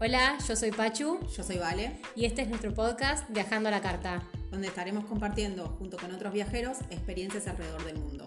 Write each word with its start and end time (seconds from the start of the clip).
Hola, 0.00 0.38
yo 0.46 0.54
soy 0.54 0.70
Pachu 0.70 1.18
Yo 1.36 1.42
soy 1.42 1.58
Vale, 1.58 1.90
y 2.14 2.24
este 2.24 2.42
es 2.42 2.48
nuestro 2.48 2.72
podcast 2.72 3.28
Viajando 3.30 3.68
a 3.68 3.72
la 3.72 3.80
Carta. 3.80 4.22
donde 4.48 4.68
estaremos 4.68 5.04
compartiendo, 5.06 5.66
junto 5.66 5.96
con 5.96 6.12
otros 6.14 6.32
viajeros, 6.32 6.82
experiencias 6.82 7.48
alrededor 7.48 7.84
del 7.84 7.98
mundo. 7.98 8.24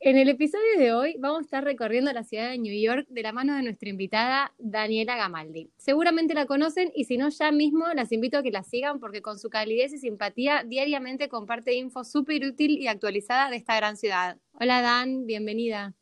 En 0.00 0.18
el 0.18 0.28
episodio 0.28 0.76
de 0.76 0.92
hoy 0.92 1.14
vamos 1.20 1.38
a 1.38 1.42
estar 1.42 1.62
recorriendo 1.62 2.12
la 2.12 2.24
ciudad 2.24 2.50
de 2.50 2.58
New 2.58 2.76
York 2.76 3.06
de 3.08 3.22
la 3.22 3.30
mano 3.30 3.54
de 3.54 3.62
nuestra 3.62 3.88
invitada 3.88 4.52
Daniela 4.58 5.16
Gamaldi. 5.16 5.70
Seguramente 5.76 6.34
la 6.34 6.46
conocen 6.46 6.90
y 6.96 7.04
si 7.04 7.16
no 7.16 7.28
ya 7.28 7.52
mismo 7.52 7.86
las 7.94 8.10
invito 8.10 8.38
a 8.38 8.42
que 8.42 8.50
la 8.50 8.64
sigan 8.64 8.98
porque 8.98 9.22
con 9.22 9.38
su 9.38 9.50
calidez 9.50 9.92
y 9.92 9.98
simpatía 9.98 10.64
diariamente 10.64 11.28
comparte 11.28 11.74
info 11.74 12.02
súper 12.02 12.44
útil 12.44 12.72
y 12.72 12.88
actualizada 12.88 13.50
de 13.50 13.56
esta 13.56 13.76
gran 13.76 13.96
ciudad. 13.96 14.38
Hola 14.52 14.82
Dan, 14.82 15.26
bienvenida. 15.26 15.94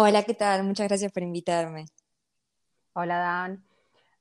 Hola, 0.00 0.22
¿qué 0.22 0.32
tal? 0.32 0.62
Muchas 0.62 0.86
gracias 0.86 1.10
por 1.10 1.24
invitarme. 1.24 1.86
Hola 2.92 3.18
Dan. 3.18 3.64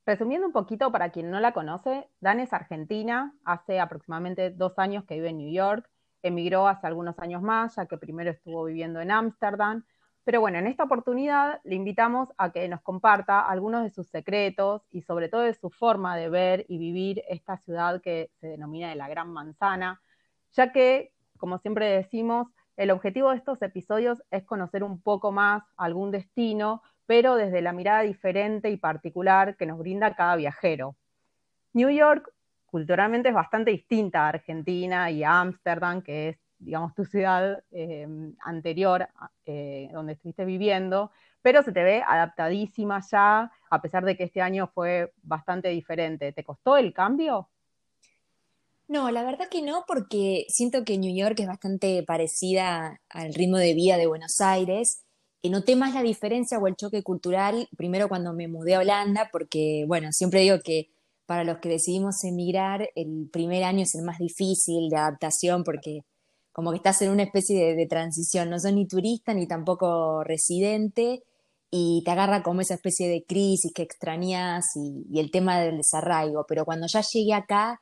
Resumiendo 0.08 0.48
un 0.48 0.52
poquito 0.52 0.92
para 0.92 1.12
quien 1.12 1.30
no 1.30 1.40
la 1.40 1.54
conoce, 1.54 2.10
Dan 2.20 2.40
es 2.40 2.52
argentina, 2.52 3.36
hace 3.46 3.80
aproximadamente 3.80 4.50
dos 4.50 4.80
años 4.80 5.06
que 5.06 5.14
vive 5.14 5.30
en 5.30 5.38
New 5.38 5.54
York, 5.54 5.88
emigró 6.24 6.68
hace 6.68 6.88
algunos 6.88 7.20
años 7.20 7.44
más, 7.44 7.76
ya 7.76 7.86
que 7.86 8.00
primero 8.00 8.32
estuvo 8.32 8.64
viviendo 8.64 9.00
en 9.02 9.12
Ámsterdam, 9.12 9.86
pero 10.24 10.42
bueno, 10.42 10.58
en 10.58 10.66
esta 10.66 10.86
oportunidad 10.86 11.62
le 11.64 11.76
invitamos 11.76 12.30
a 12.40 12.52
que 12.52 12.68
nos 12.68 12.82
comparta 12.82 13.42
algunos 13.42 13.84
de 13.84 13.92
sus 13.92 14.08
secretos 14.08 14.82
y 14.90 15.04
sobre 15.04 15.30
todo 15.30 15.42
de 15.42 15.54
su 15.54 15.70
forma 15.70 16.18
de 16.18 16.30
ver 16.30 16.66
y 16.70 16.80
vivir 16.80 17.22
esta 17.30 17.60
ciudad 17.60 18.02
que 18.02 18.32
se 18.40 18.48
denomina 18.48 18.90
de 18.90 18.96
la 18.96 19.10
Gran 19.10 19.30
Manzana, 19.30 20.02
ya 20.54 20.72
que, 20.72 21.14
como 21.38 21.60
siempre 21.60 21.86
decimos, 21.86 22.48
el 22.78 22.92
objetivo 22.92 23.32
de 23.32 23.38
estos 23.38 23.62
episodios 23.64 24.24
es 24.30 24.44
conocer 24.44 24.84
un 24.84 25.02
poco 25.02 25.32
más 25.32 25.64
algún 25.76 26.12
destino, 26.12 26.84
pero 27.08 27.36
desde 27.36 27.62
la 27.62 27.74
mirada 27.74 28.02
diferente 28.02 28.70
y 28.70 28.78
particular 28.78 29.58
que 29.58 29.66
nos 29.66 29.80
brinda 29.80 30.16
cada 30.16 30.36
viajero. 30.36 30.96
New 31.74 31.90
York 31.90 32.32
culturalmente 32.68 33.30
es 33.30 33.36
bastante 33.36 33.72
distinta 33.72 34.26
a 34.26 34.30
Argentina 34.30 35.10
y 35.10 35.24
a 35.24 35.40
Ámsterdam, 35.40 36.04
que 36.04 36.30
es, 36.30 36.38
digamos, 36.60 36.94
tu 36.94 37.04
ciudad 37.06 37.64
eh, 37.72 38.08
anterior, 38.42 39.08
eh, 39.46 39.90
donde 39.92 40.14
estuviste 40.14 40.46
viviendo, 40.46 41.12
pero 41.42 41.64
se 41.64 41.72
te 41.72 41.84
ve 41.84 42.04
adaptadísima 42.06 43.02
ya, 43.10 43.52
a 43.70 43.82
pesar 43.82 44.06
de 44.06 44.16
que 44.16 44.26
este 44.26 44.42
año 44.42 44.68
fue 44.68 45.14
bastante 45.24 45.70
diferente. 45.70 46.32
¿Te 46.32 46.44
costó 46.44 46.78
el 46.78 46.94
cambio? 46.94 47.50
No, 48.88 49.12
la 49.12 49.24
verdad 49.24 49.50
que 49.50 49.62
no, 49.62 49.84
porque 49.86 50.46
siento 50.48 50.86
que 50.86 50.98
New 50.98 51.14
York 51.14 51.38
es 51.40 51.48
bastante 51.48 52.04
parecida 52.04 53.02
al 53.10 53.34
ritmo 53.34 53.58
de 53.58 53.74
vida 53.74 53.98
de 53.98 54.08
Buenos 54.08 54.40
Aires. 54.40 55.04
Y 55.42 55.50
noté 55.50 55.76
más 55.76 55.94
la 55.94 56.02
diferencia 56.02 56.58
o 56.58 56.68
el 56.68 56.76
choque 56.76 57.04
cultural, 57.04 57.68
primero 57.78 58.08
cuando 58.08 58.34
me 58.34 58.48
mudé 58.48 58.76
a 58.76 58.80
Holanda, 58.80 59.30
porque, 59.32 59.86
bueno, 59.88 60.12
siempre 60.12 60.42
digo 60.42 60.58
que 60.64 60.90
para 61.26 61.44
los 61.44 61.60
que 61.60 61.70
decidimos 61.70 62.24
emigrar, 62.24 62.90
el 62.96 63.30
primer 63.32 63.64
año 63.64 63.84
es 63.84 63.94
el 63.96 64.04
más 64.04 64.20
difícil 64.20 64.90
de 64.90 64.96
adaptación, 64.98 65.64
porque 65.64 66.02
como 66.54 66.72
que 66.72 66.78
estás 66.78 67.02
en 67.02 67.12
una 67.12 67.24
especie 67.24 67.60
de, 67.60 67.76
de 67.76 67.88
transición, 67.88 68.50
no 68.50 68.60
sos 68.60 68.74
ni 68.74 68.88
turista 68.88 69.34
ni 69.34 69.48
tampoco 69.48 70.24
residente, 70.24 71.24
y 71.70 72.02
te 72.06 72.12
agarra 72.12 72.42
como 72.44 72.62
esa 72.62 72.76
especie 72.76 73.10
de 73.10 73.26
crisis 73.26 73.74
que 73.74 73.84
extrañas 73.84 74.66
y, 74.76 75.06
y 75.12 75.20
el 75.20 75.30
tema 75.32 75.60
del 75.60 75.78
desarraigo. 75.78 76.46
Pero 76.48 76.66
cuando 76.66 76.88
ya 76.88 77.02
llegué 77.02 77.34
acá, 77.34 77.82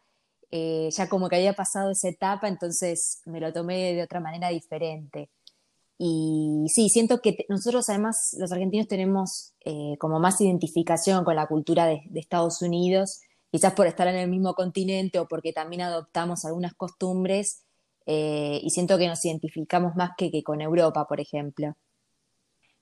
eh, 0.51 0.89
ya 0.91 1.09
como 1.09 1.29
que 1.29 1.37
había 1.37 1.53
pasado 1.53 1.91
esa 1.91 2.09
etapa, 2.09 2.47
entonces 2.47 3.21
me 3.25 3.39
lo 3.39 3.51
tomé 3.51 3.93
de 3.93 4.03
otra 4.03 4.19
manera 4.19 4.49
diferente. 4.49 5.29
Y 5.97 6.65
sí, 6.67 6.89
siento 6.89 7.21
que 7.21 7.45
nosotros 7.49 7.89
además, 7.89 8.35
los 8.39 8.51
argentinos, 8.51 8.87
tenemos 8.87 9.53
eh, 9.63 9.95
como 9.99 10.19
más 10.19 10.41
identificación 10.41 11.23
con 11.23 11.35
la 11.35 11.47
cultura 11.47 11.85
de, 11.85 12.01
Estados 12.15 12.61
Unidos, 12.61 13.21
quizás 13.51 13.73
por 13.73 13.87
estar 13.87 14.07
en 14.07 14.15
el 14.15 14.29
mismo 14.29 14.53
continente 14.53 15.19
o 15.19 15.27
porque 15.27 15.53
también 15.53 15.81
adoptamos 15.81 16.45
algunas 16.45 16.73
costumbres, 16.73 17.63
eh, 18.05 18.59
y 18.61 18.69
siento 18.69 18.97
que 18.97 19.07
nos 19.07 19.23
identificamos 19.25 19.95
más 19.95 20.11
que, 20.17 20.43
con 20.43 20.61
Europa, 20.61 21.07
por 21.07 21.19
ejemplo. 21.19 21.75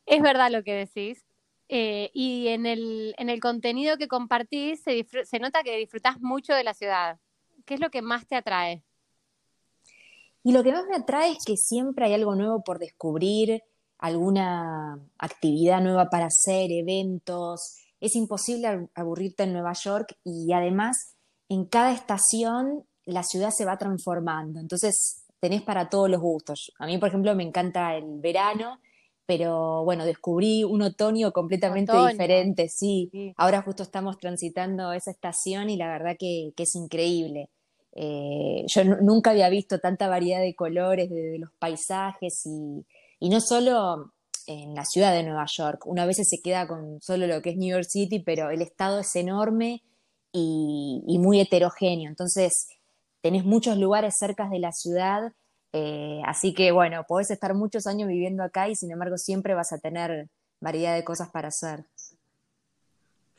Es 0.06 0.22
verdad 0.22 0.52
lo 0.52 0.64
que 0.64 0.74
decís. 0.74 1.24
Y 1.70 2.50
en 2.50 2.68
el, 2.68 3.16
en 3.18 3.30
el 3.30 3.40
contenido 3.40 3.98
que 3.98 4.08
compartís 4.08 4.84
se, 4.84 5.08
se 5.24 5.40
nota 5.40 5.64
que 5.64 5.78
disfrutás 5.78 6.20
mucho 6.20 6.54
de 6.54 6.64
la 6.64 6.76
ciudad. 6.76 7.20
¿Qué 7.66 7.76
es 7.76 7.80
lo 7.80 7.90
que 7.90 8.02
más 8.02 8.28
te 8.28 8.36
atrae? 8.36 8.84
Y 10.44 10.52
lo 10.52 10.64
que 10.64 10.72
más 10.74 10.86
me 10.90 10.98
atrae 10.98 11.32
es 11.32 11.38
que 11.46 11.56
siempre 11.56 12.06
hay 12.06 12.14
algo 12.14 12.36
nuevo 12.36 12.64
por 12.64 12.80
descubrir, 12.80 13.64
alguna 13.98 15.00
actividad 15.18 15.82
nueva 15.82 16.10
para 16.10 16.26
hacer, 16.26 16.72
eventos. 16.72 17.78
Es 18.02 18.16
imposible 18.16 18.68
ab- 18.68 18.90
aburrirte 18.96 19.44
en 19.44 19.54
Nueva 19.54 19.72
York 19.74 20.18
y 20.26 20.52
además 20.52 21.16
en 21.48 21.66
cada 21.66 21.94
estación 21.94 22.84
la 23.06 23.24
ciudad 23.24 23.52
se 23.52 23.64
va 23.66 23.78
transformando. 23.78 24.60
Entonces 24.60 25.24
tenés 25.40 25.62
para 25.62 25.90
todos 25.90 26.10
los 26.10 26.20
gustos. 26.20 26.74
A 26.80 26.86
mí, 26.86 26.98
por 26.98 27.08
ejemplo, 27.10 27.34
me 27.36 27.44
encanta 27.44 27.96
el 27.96 28.20
verano, 28.20 28.80
pero 29.26 29.84
bueno, 29.84 30.06
descubrí 30.06 30.64
un 30.64 30.82
otoño 30.82 31.32
completamente 31.32 31.92
Otoño. 31.92 32.10
diferente, 32.10 32.68
sí. 32.70 33.10
Sí. 33.12 33.34
Ahora 33.38 33.62
justo 33.62 33.84
estamos 33.84 34.18
transitando 34.18 34.92
esa 34.94 35.12
estación 35.12 35.70
y 35.70 35.78
la 35.78 35.88
verdad 35.90 36.16
que, 36.20 36.52
que 36.56 36.64
es 36.64 36.76
increíble. 36.76 37.50
Eh, 37.96 38.66
yo 38.68 38.84
nu- 38.84 38.98
nunca 39.02 39.32
había 39.32 39.50
visto 39.50 39.80
tanta 39.80 40.08
variedad 40.08 40.42
de 40.42 40.56
colores, 40.56 41.10
de, 41.10 41.22
de 41.22 41.40
los 41.40 41.52
paisajes 41.60 42.42
y, 42.46 42.86
y 43.20 43.30
no 43.30 43.40
solo 43.40 44.12
en 44.48 44.76
la 44.76 44.84
ciudad 44.84 45.14
de 45.14 45.24
Nueva 45.24 45.46
York. 45.48 45.86
Una 45.86 46.06
vez 46.06 46.18
se 46.22 46.42
queda 46.44 46.68
con 46.68 47.00
solo 47.02 47.28
lo 47.28 47.42
que 47.42 47.52
es 47.52 47.58
New 47.58 47.70
York 47.70 47.86
City, 47.88 48.20
pero 48.20 48.50
el 48.50 48.62
estado 48.62 49.00
es 49.00 49.16
enorme 49.16 49.84
y, 50.34 51.02
y 51.08 51.20
muy 51.20 51.40
heterogéneo. 51.40 52.10
Entonces, 52.10 52.68
tenés 53.22 53.46
muchos 53.46 53.78
lugares 53.78 54.16
cerca 54.20 54.50
de 54.50 54.60
la 54.60 54.72
ciudad, 54.74 55.32
eh, 55.74 56.22
así 56.26 56.54
que 56.54 56.72
bueno, 56.72 57.04
podés 57.08 57.32
estar 57.32 57.54
muchos 57.56 57.88
años 57.88 58.08
viviendo 58.08 58.44
acá 58.44 58.70
y 58.70 58.76
sin 58.76 58.92
embargo 58.92 59.18
siempre 59.18 59.56
vas 59.56 59.74
a 59.74 59.80
tener 59.80 60.30
variedad 60.62 60.96
de 60.96 61.04
cosas 61.04 61.30
para 61.30 61.48
hacer. 61.50 61.86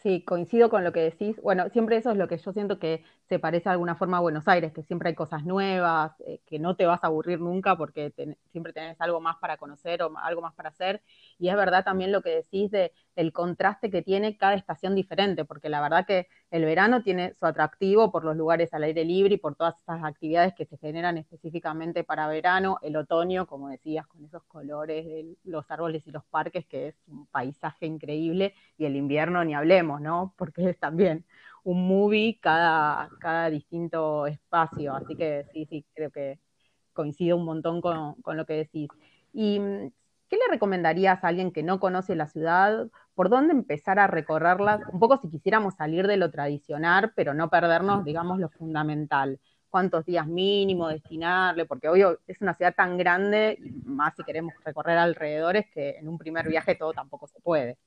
Sí, 0.02 0.22
coincido 0.22 0.68
con 0.68 0.84
lo 0.84 0.92
que 0.92 1.00
decís. 1.00 1.40
Bueno, 1.42 1.70
siempre 1.70 1.96
eso 1.96 2.10
es 2.10 2.18
lo 2.18 2.28
que 2.28 2.36
yo 2.36 2.52
siento 2.52 2.78
que 2.78 3.04
se 3.28 3.38
parece 3.38 3.64
de 3.68 3.72
alguna 3.72 3.96
forma 3.96 4.18
a 4.18 4.20
Buenos 4.20 4.46
Aires, 4.48 4.72
que 4.72 4.82
siempre 4.82 5.08
hay 5.10 5.14
cosas 5.14 5.44
nuevas, 5.44 6.12
eh, 6.26 6.40
que 6.46 6.58
no 6.58 6.76
te 6.76 6.86
vas 6.86 7.02
a 7.02 7.06
aburrir 7.08 7.40
nunca 7.40 7.76
porque 7.76 8.10
ten- 8.10 8.36
siempre 8.52 8.72
tenés 8.72 9.00
algo 9.00 9.20
más 9.20 9.36
para 9.38 9.56
conocer 9.56 10.02
o 10.02 10.12
algo 10.18 10.42
más 10.42 10.54
para 10.54 10.68
hacer. 10.70 11.02
Y 11.38 11.48
es 11.48 11.56
verdad 11.56 11.84
también 11.84 12.12
lo 12.12 12.22
que 12.22 12.30
decís 12.30 12.70
de 12.70 12.92
el 13.16 13.32
contraste 13.32 13.90
que 13.90 14.02
tiene 14.02 14.36
cada 14.36 14.54
estación 14.54 14.94
diferente, 14.94 15.44
porque 15.44 15.68
la 15.68 15.80
verdad 15.80 16.06
que 16.06 16.26
el 16.50 16.64
verano 16.64 17.02
tiene 17.02 17.34
su 17.34 17.46
atractivo 17.46 18.10
por 18.12 18.24
los 18.24 18.36
lugares 18.36 18.72
al 18.74 18.82
aire 18.84 19.04
libre 19.04 19.34
y 19.34 19.38
por 19.38 19.54
todas 19.56 19.80
esas 19.80 20.02
actividades 20.04 20.54
que 20.54 20.66
se 20.66 20.76
generan 20.78 21.16
específicamente 21.18 22.04
para 22.04 22.26
verano. 22.28 22.78
El 22.82 22.96
otoño, 22.96 23.46
como 23.46 23.68
decías, 23.68 24.06
con 24.06 24.24
esos 24.24 24.42
colores 24.44 25.04
de 25.06 25.36
los 25.44 25.70
árboles 25.70 26.06
y 26.06 26.10
los 26.10 26.24
parques, 26.24 26.66
que 26.66 26.88
es 26.88 26.96
un 27.08 27.26
paisaje 27.26 27.86
increíble 27.86 28.54
y 28.78 28.84
el 28.86 28.96
invierno 28.96 29.44
ni 29.44 29.54
hablemos, 29.54 30.00
¿no? 30.00 30.34
Porque 30.36 30.68
es 30.70 30.78
también 30.78 31.24
un 31.64 31.88
movie 31.88 32.38
cada, 32.40 33.08
cada 33.20 33.50
distinto 33.50 34.26
espacio, 34.26 34.94
así 34.94 35.16
que 35.16 35.46
sí, 35.52 35.66
sí, 35.66 35.84
creo 35.94 36.10
que 36.10 36.38
coincido 36.92 37.36
un 37.36 37.44
montón 37.44 37.80
con, 37.80 38.14
con 38.22 38.36
lo 38.36 38.46
que 38.46 38.54
decís. 38.54 38.88
¿Y 39.32 39.58
mm, 39.58 39.90
qué 40.28 40.36
le 40.36 40.48
recomendarías 40.50 41.24
a 41.24 41.28
alguien 41.28 41.52
que 41.52 41.62
no 41.62 41.80
conoce 41.80 42.14
la 42.16 42.28
ciudad? 42.28 42.88
¿Por 43.14 43.28
dónde 43.30 43.52
empezar 43.52 43.98
a 43.98 44.06
recorrerla? 44.06 44.80
Un 44.92 45.00
poco 45.00 45.18
si 45.18 45.28
quisiéramos 45.30 45.74
salir 45.74 46.06
de 46.06 46.16
lo 46.16 46.30
tradicional, 46.30 47.12
pero 47.16 47.34
no 47.34 47.50
perdernos, 47.50 48.04
digamos, 48.04 48.38
lo 48.38 48.48
fundamental. 48.50 49.40
¿Cuántos 49.70 50.04
días 50.04 50.26
mínimo 50.26 50.88
destinarle? 50.88 51.66
Porque 51.66 51.88
obvio 51.88 52.20
es 52.26 52.40
una 52.40 52.54
ciudad 52.54 52.74
tan 52.76 52.96
grande, 52.96 53.58
más 53.84 54.14
si 54.16 54.22
queremos 54.22 54.54
recorrer 54.64 54.98
alrededores, 54.98 55.66
que 55.72 55.98
en 55.98 56.08
un 56.08 56.18
primer 56.18 56.48
viaje 56.48 56.76
todo 56.76 56.92
tampoco 56.92 57.26
se 57.26 57.40
puede. 57.40 57.78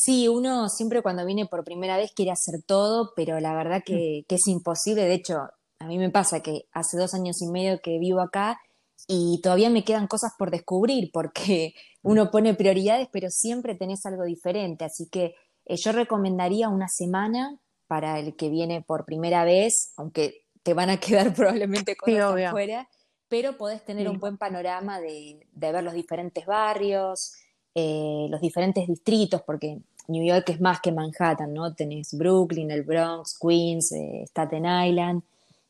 Sí, 0.00 0.28
uno 0.28 0.68
siempre 0.68 1.02
cuando 1.02 1.26
viene 1.26 1.46
por 1.46 1.64
primera 1.64 1.96
vez 1.96 2.12
quiere 2.14 2.30
hacer 2.30 2.62
todo, 2.64 3.12
pero 3.16 3.40
la 3.40 3.52
verdad 3.52 3.82
que, 3.84 4.22
que 4.28 4.36
es 4.36 4.46
imposible. 4.46 5.04
De 5.04 5.14
hecho, 5.14 5.38
a 5.80 5.86
mí 5.86 5.98
me 5.98 6.08
pasa 6.10 6.40
que 6.40 6.66
hace 6.72 6.96
dos 6.96 7.14
años 7.14 7.42
y 7.42 7.48
medio 7.48 7.80
que 7.80 7.98
vivo 7.98 8.20
acá 8.20 8.60
y 9.08 9.40
todavía 9.42 9.70
me 9.70 9.82
quedan 9.84 10.06
cosas 10.06 10.32
por 10.38 10.52
descubrir 10.52 11.10
porque 11.12 11.74
uno 12.02 12.30
pone 12.30 12.54
prioridades, 12.54 13.08
pero 13.10 13.28
siempre 13.28 13.74
tenés 13.74 14.06
algo 14.06 14.22
diferente. 14.22 14.84
Así 14.84 15.08
que 15.10 15.34
eh, 15.64 15.76
yo 15.76 15.90
recomendaría 15.90 16.68
una 16.68 16.86
semana 16.86 17.58
para 17.88 18.20
el 18.20 18.36
que 18.36 18.50
viene 18.50 18.82
por 18.82 19.04
primera 19.04 19.44
vez, 19.44 19.94
aunque 19.96 20.44
te 20.62 20.74
van 20.74 20.90
a 20.90 21.00
quedar 21.00 21.34
probablemente 21.34 21.96
cosas 21.96 22.14
Sí, 22.36 22.44
afuera, 22.44 22.88
pero 23.28 23.58
podés 23.58 23.84
tener 23.84 24.06
Sí. 24.06 24.12
un 24.12 24.20
buen 24.20 24.38
panorama 24.38 25.00
de, 25.00 25.44
de 25.50 25.72
ver 25.72 25.82
los 25.82 25.94
diferentes 25.94 26.46
barrios, 26.46 27.32
eh, 27.74 28.26
los 28.30 28.40
diferentes 28.40 28.86
distritos, 28.86 29.42
porque 29.42 29.78
New 30.08 30.24
York 30.24 30.48
es 30.50 30.60
más 30.60 30.80
que 30.80 30.92
Manhattan, 30.92 31.52
¿no? 31.52 31.74
Tenés 31.74 32.16
Brooklyn, 32.16 32.70
el 32.70 32.82
Bronx, 32.82 33.38
Queens, 33.38 33.92
eh, 33.92 34.24
Staten 34.26 34.64
Island. 34.64 35.22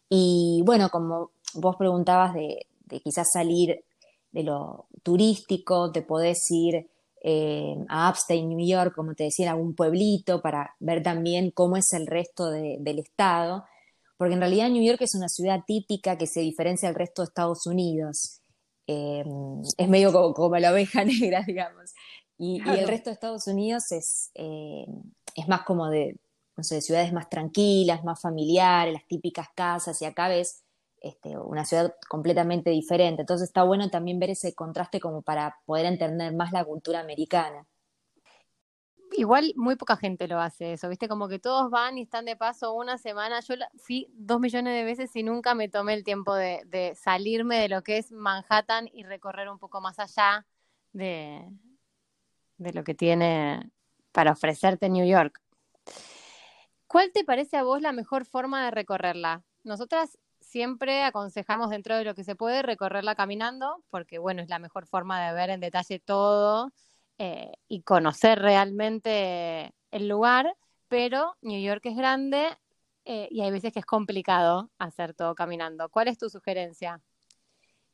Y 0.09 0.63
bueno, 0.65 0.89
como 0.91 1.31
vos 1.55 1.77
preguntabas 1.77 2.35
de, 2.35 2.67
de 2.87 3.01
quizás 3.01 3.29
salir 3.33 3.85
de 4.33 4.43
lo 4.43 4.87
turístico, 5.03 5.91
te 5.91 6.03
podés 6.03 6.39
ir 6.51 6.87
eh, 7.23 7.77
a 7.89 8.11
Upstate 8.11 8.43
New 8.43 8.65
York, 8.65 8.95
como 8.95 9.15
te 9.15 9.25
decía, 9.25 9.47
en 9.47 9.53
algún 9.53 9.75
pueblito, 9.75 10.41
para 10.41 10.75
ver 10.79 11.03
también 11.03 11.51
cómo 11.51 11.77
es 11.77 11.93
el 11.93 12.07
resto 12.07 12.51
del 12.51 12.99
estado, 12.99 13.65
porque 14.17 14.35
en 14.35 14.41
realidad 14.41 14.69
New 14.69 14.85
York 14.85 15.01
es 15.03 15.15
una 15.15 15.29
ciudad 15.29 15.63
típica 15.67 16.17
que 16.17 16.27
se 16.27 16.41
diferencia 16.41 16.89
del 16.89 16.97
resto 16.97 17.23
de 17.23 17.27
Estados 17.27 17.67
Unidos. 17.67 18.41
Eh, 18.91 19.23
es 19.77 19.89
medio 19.89 20.13
como, 20.33 20.57
la 20.57 20.73
oveja 20.73 21.05
negra, 21.05 21.43
digamos. 21.47 21.95
Y, 22.39 22.61
el 22.69 22.89
resto 22.89 23.11
de 23.11 23.15
Estados 23.15 23.47
Unidos 23.47 23.93
es, 23.93 24.31
eh, 24.35 24.87
es 25.35 25.47
más 25.47 25.63
como 25.63 25.91
de, 25.91 26.17
no 26.57 26.65
sé, 26.65 26.81
ciudades 26.81 27.13
más 27.13 27.29
tranquilas, 27.29 28.03
más 28.03 28.21
familiares, 28.21 28.95
las 28.95 29.07
típicas 29.07 29.49
casas, 29.55 30.01
y 30.01 30.07
acá 30.07 30.29
ves 30.29 30.63
este, 31.01 31.37
una 31.37 31.65
ciudad 31.65 31.95
completamente 32.09 32.71
diferente. 32.71 33.23
Entonces 33.23 33.49
está 33.49 33.63
bueno 33.63 33.91
también 33.91 34.19
ver 34.19 34.31
ese 34.31 34.55
contraste 34.55 35.01
como 35.01 35.23
para 35.23 35.59
poder 35.67 35.87
entender 35.87 36.35
más 36.35 36.53
la 36.53 36.65
cultura 36.65 37.01
americana. 37.01 37.67
Igual 39.19 39.53
muy 39.57 39.75
poca 39.75 39.97
gente 39.97 40.29
lo 40.29 40.39
hace 40.39 40.75
eso, 40.75 40.89
¿viste? 40.89 41.09
Como 41.09 41.27
que 41.27 41.41
todos 41.41 41.73
van 41.73 41.99
y 41.99 42.03
están 42.03 42.25
de 42.25 42.37
paso 42.37 42.73
una 42.73 42.99
semana. 42.99 43.41
Yo 43.41 43.57
fui 43.77 44.07
dos 44.13 44.39
millones 44.39 44.73
de 44.73 44.85
veces 44.85 45.17
y 45.17 45.25
nunca 45.25 45.57
me 45.57 45.69
tomé 45.69 45.95
el 45.95 46.05
tiempo 46.05 46.37
de, 46.37 46.93
salirme 46.95 47.57
de 47.59 47.69
lo 47.69 47.83
que 47.83 47.99
es 47.99 48.13
Manhattan 48.13 48.89
y 48.93 49.03
recorrer 49.03 49.49
un 49.49 49.59
poco 49.59 49.81
más 49.81 49.99
allá 49.99 50.47
de, 50.93 51.45
de 52.59 52.73
lo 52.73 52.85
que 52.85 52.95
tiene 52.95 53.73
para 54.13 54.31
ofrecerte 54.31 54.89
New 54.89 55.05
York. 55.05 55.43
¿Cuál 56.87 57.11
te 57.11 57.25
parece 57.25 57.57
a 57.57 57.65
vos 57.65 57.83
la 57.83 57.91
mejor 57.91 58.25
forma 58.25 58.65
de 58.67 58.71
recorrerla? 58.71 59.43
Nosotras 59.65 60.17
siempre 60.41 61.03
aconsejamos 61.03 61.71
dentro 61.71 61.97
de 61.97 62.05
lo 62.05 62.15
que 62.15 62.23
se 62.23 62.37
puede 62.37 62.63
recorrerla 62.63 63.17
caminando, 63.17 63.83
porque 63.91 64.19
bueno, 64.19 64.43
es 64.43 64.49
la 64.49 64.61
mejor 64.61 64.87
forma 64.87 65.27
de 65.27 65.35
ver 65.35 65.51
en 65.51 65.59
detalle 65.59 65.99
todo 65.99 66.73
eh, 67.19 67.53
y 67.69 67.83
conocer 67.83 68.39
realmente 68.39 69.75
el 69.91 70.09
lugar, 70.09 70.55
pero 70.89 71.37
New 71.43 71.61
York 71.61 71.83
es 71.85 71.97
grande 71.97 72.47
eh, 73.05 73.29
y 73.31 73.41
hay 73.43 73.51
veces 73.51 73.73
que 73.73 73.81
es 73.81 73.87
complicado 73.87 74.71
hacer 74.79 75.15
todo 75.15 75.35
caminando. 75.35 75.89
¿Cuál 75.89 76.09
es 76.09 76.19
tu 76.19 76.29
sugerencia? 76.31 77.01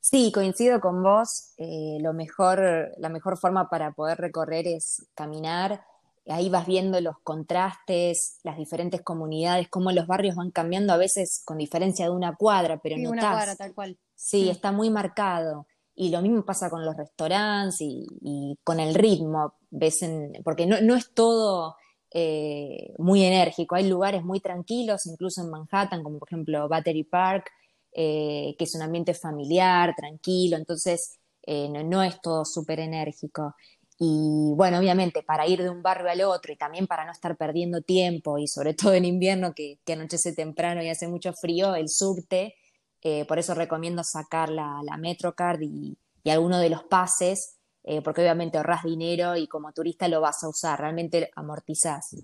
Sí, 0.01 0.31
coincido 0.33 0.81
con 0.81 1.03
vos. 1.03 1.55
Eh, 1.57 1.99
lo 2.01 2.13
mejor, 2.13 2.93
la 2.99 3.09
mejor 3.09 3.39
forma 3.39 3.71
para 3.71 3.93
poder 3.93 4.19
recorrer 4.19 4.67
es 4.67 5.07
caminar 5.15 5.85
ahí 6.33 6.49
vas 6.49 6.67
viendo 6.67 7.01
los 7.01 7.19
contrastes, 7.23 8.39
las 8.43 8.57
diferentes 8.57 9.03
comunidades, 9.03 9.69
cómo 9.69 9.93
los 9.93 10.07
barrios 10.07 10.37
van 10.37 10.51
cambiando 10.51 10.93
a 10.93 10.97
veces 10.97 11.43
con 11.45 11.59
diferencia 11.59 12.07
de 12.07 12.13
una 12.13 12.35
cuadra, 12.35 12.81
pero 12.83 12.97
sí, 12.97 13.07
una 13.07 13.31
cuadra, 13.31 13.57
tal 13.57 13.75
cual. 13.75 13.99
Sí, 14.15 14.49
está 14.49 14.73
muy 14.73 14.91
marcado. 14.91 15.67
Y 15.95 16.11
lo 16.11 16.21
mismo 16.23 16.45
pasa 16.45 16.71
con 16.71 16.85
los 16.85 16.97
restaurantes 16.97 17.81
y, 17.81 18.59
con 18.65 18.81
el 18.81 18.95
ritmo, 18.95 19.55
ves 19.71 20.05
porque 20.43 20.67
no, 20.67 20.81
no 20.81 20.97
es 20.97 21.13
todo 21.15 21.77
eh, 22.17 22.95
muy 22.99 23.25
enérgico, 23.25 23.75
hay 23.75 23.89
lugares 23.89 24.23
muy 24.23 24.41
tranquilos, 24.41 25.07
incluso 25.07 25.43
en 25.43 25.51
Manhattan, 25.51 26.03
como 26.03 26.19
por 26.21 26.29
ejemplo 26.29 26.69
Battery 26.69 27.05
Park, 27.05 27.51
eh, 27.93 28.55
que 28.59 28.65
es 28.65 28.75
un 28.75 28.83
ambiente 28.83 29.15
familiar, 29.15 29.95
tranquilo, 29.97 30.57
entonces 30.57 31.19
eh, 31.47 31.69
no, 31.69 32.03
es 32.03 32.21
todo 32.21 32.45
súper 32.45 32.81
enérgico. 32.81 33.55
Y 33.99 34.53
bueno, 34.55 34.79
obviamente 34.79 35.23
para 35.23 35.47
ir 35.47 35.63
de 35.63 35.71
un 35.71 35.83
barrio 35.83 36.11
al 36.11 36.21
otro 36.23 36.53
y 36.53 36.57
también 36.57 36.87
para 36.87 37.05
no 37.05 37.13
estar 37.13 37.37
perdiendo 37.37 37.83
tiempo 37.83 38.39
y 38.39 38.49
sobre 38.49 38.75
todo 38.75 38.95
en 38.95 39.05
invierno 39.05 39.53
que, 39.55 39.79
anochece 39.93 40.33
temprano 40.33 40.83
y 40.83 40.89
hace 40.89 41.09
mucho 41.09 41.33
frío, 41.33 41.75
el 41.75 41.89
subte, 41.89 42.55
eh, 43.05 43.27
por 43.27 43.39
eso 43.39 43.55
recomiendo 43.55 44.03
sacar 44.03 44.49
la, 44.49 44.81
la 44.83 44.97
Metrocard 44.97 45.61
y, 45.61 45.97
alguno 46.29 46.59
de 46.59 46.71
los 46.71 46.85
pases, 46.85 47.61
eh, 47.85 48.01
porque 48.01 48.23
obviamente 48.23 48.57
ahorras 48.57 48.83
dinero 48.83 49.37
y 49.37 49.47
como 49.47 49.73
turista 49.73 50.09
lo 50.09 50.23
vas 50.23 50.43
a 50.43 50.49
usar, 50.49 50.81
realmente 50.81 51.31
amortizás. 51.37 52.17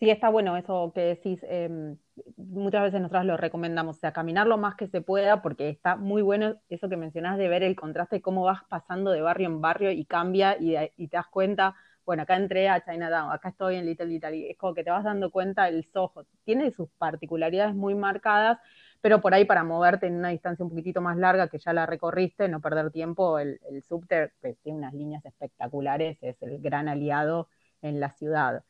Sí, 0.00 0.08
está 0.08 0.28
bueno 0.28 0.56
eso 0.56 0.92
que 0.94 1.00
decís. 1.00 1.40
Em, 1.44 1.96
muchas 2.36 2.82
veces 2.82 3.00
nosotros 3.00 3.24
lo 3.24 3.36
recomendamos, 3.36 3.96
o 3.96 4.00
sea, 4.00 4.12
caminar 4.12 4.46
lo 4.46 4.58
más 4.58 4.74
que 4.74 4.88
se 4.88 5.00
pueda, 5.00 5.42
porque 5.42 5.68
está 5.70 5.96
muy 5.96 6.22
bueno 6.22 6.56
eso 6.68 6.88
que 6.88 6.96
mencionás 6.96 7.38
de 7.38 7.48
ver 7.48 7.62
el 7.62 7.76
contraste 7.76 8.22
cómo 8.22 8.42
vas 8.44 8.62
pasando 8.68 9.10
de 9.10 9.22
barrio 9.22 9.48
en 9.48 9.60
barrio 9.60 9.90
y 9.90 10.04
cambia 10.04 10.56
y, 10.58 10.74
te 11.08 11.16
das 11.16 11.26
cuenta, 11.28 11.74
bueno, 12.06 12.22
acá 12.22 12.36
entré 12.36 12.68
a 12.68 12.82
Chinatown, 12.82 13.30
acá 13.32 13.50
estoy 13.50 13.76
en 13.76 13.86
Little 13.86 14.12
Italy, 14.12 14.48
es 14.48 14.56
como 14.56 14.74
que 14.74 14.84
te 14.84 14.90
vas 14.90 15.04
dando 15.04 15.30
cuenta 15.30 15.68
el 15.68 15.84
Soho, 15.92 16.26
tiene 16.44 16.70
sus 16.70 16.88
particularidades 16.98 17.74
muy 17.74 17.94
marcadas, 17.94 18.58
pero 19.00 19.20
por 19.20 19.34
ahí 19.34 19.44
para 19.44 19.64
moverte 19.64 20.06
en 20.06 20.16
una 20.16 20.28
distancia 20.30 20.64
un 20.64 20.70
poquitito 20.70 21.00
más 21.00 21.16
larga 21.16 21.48
que 21.48 21.58
ya 21.58 21.72
la 21.72 21.86
recorriste, 21.86 22.48
no 22.48 22.60
perder 22.60 22.90
tiempo, 22.90 23.38
el, 23.38 23.60
el 23.68 23.82
subte, 23.82 24.32
que 24.42 24.54
tiene 24.62 24.78
unas 24.78 24.94
líneas 24.94 25.24
espectaculares, 25.24 26.18
es 26.22 26.40
el 26.42 26.60
gran 26.60 26.88
aliado 26.88 27.48
en 27.82 28.00
la 28.00 28.10
ciudad. 28.12 28.62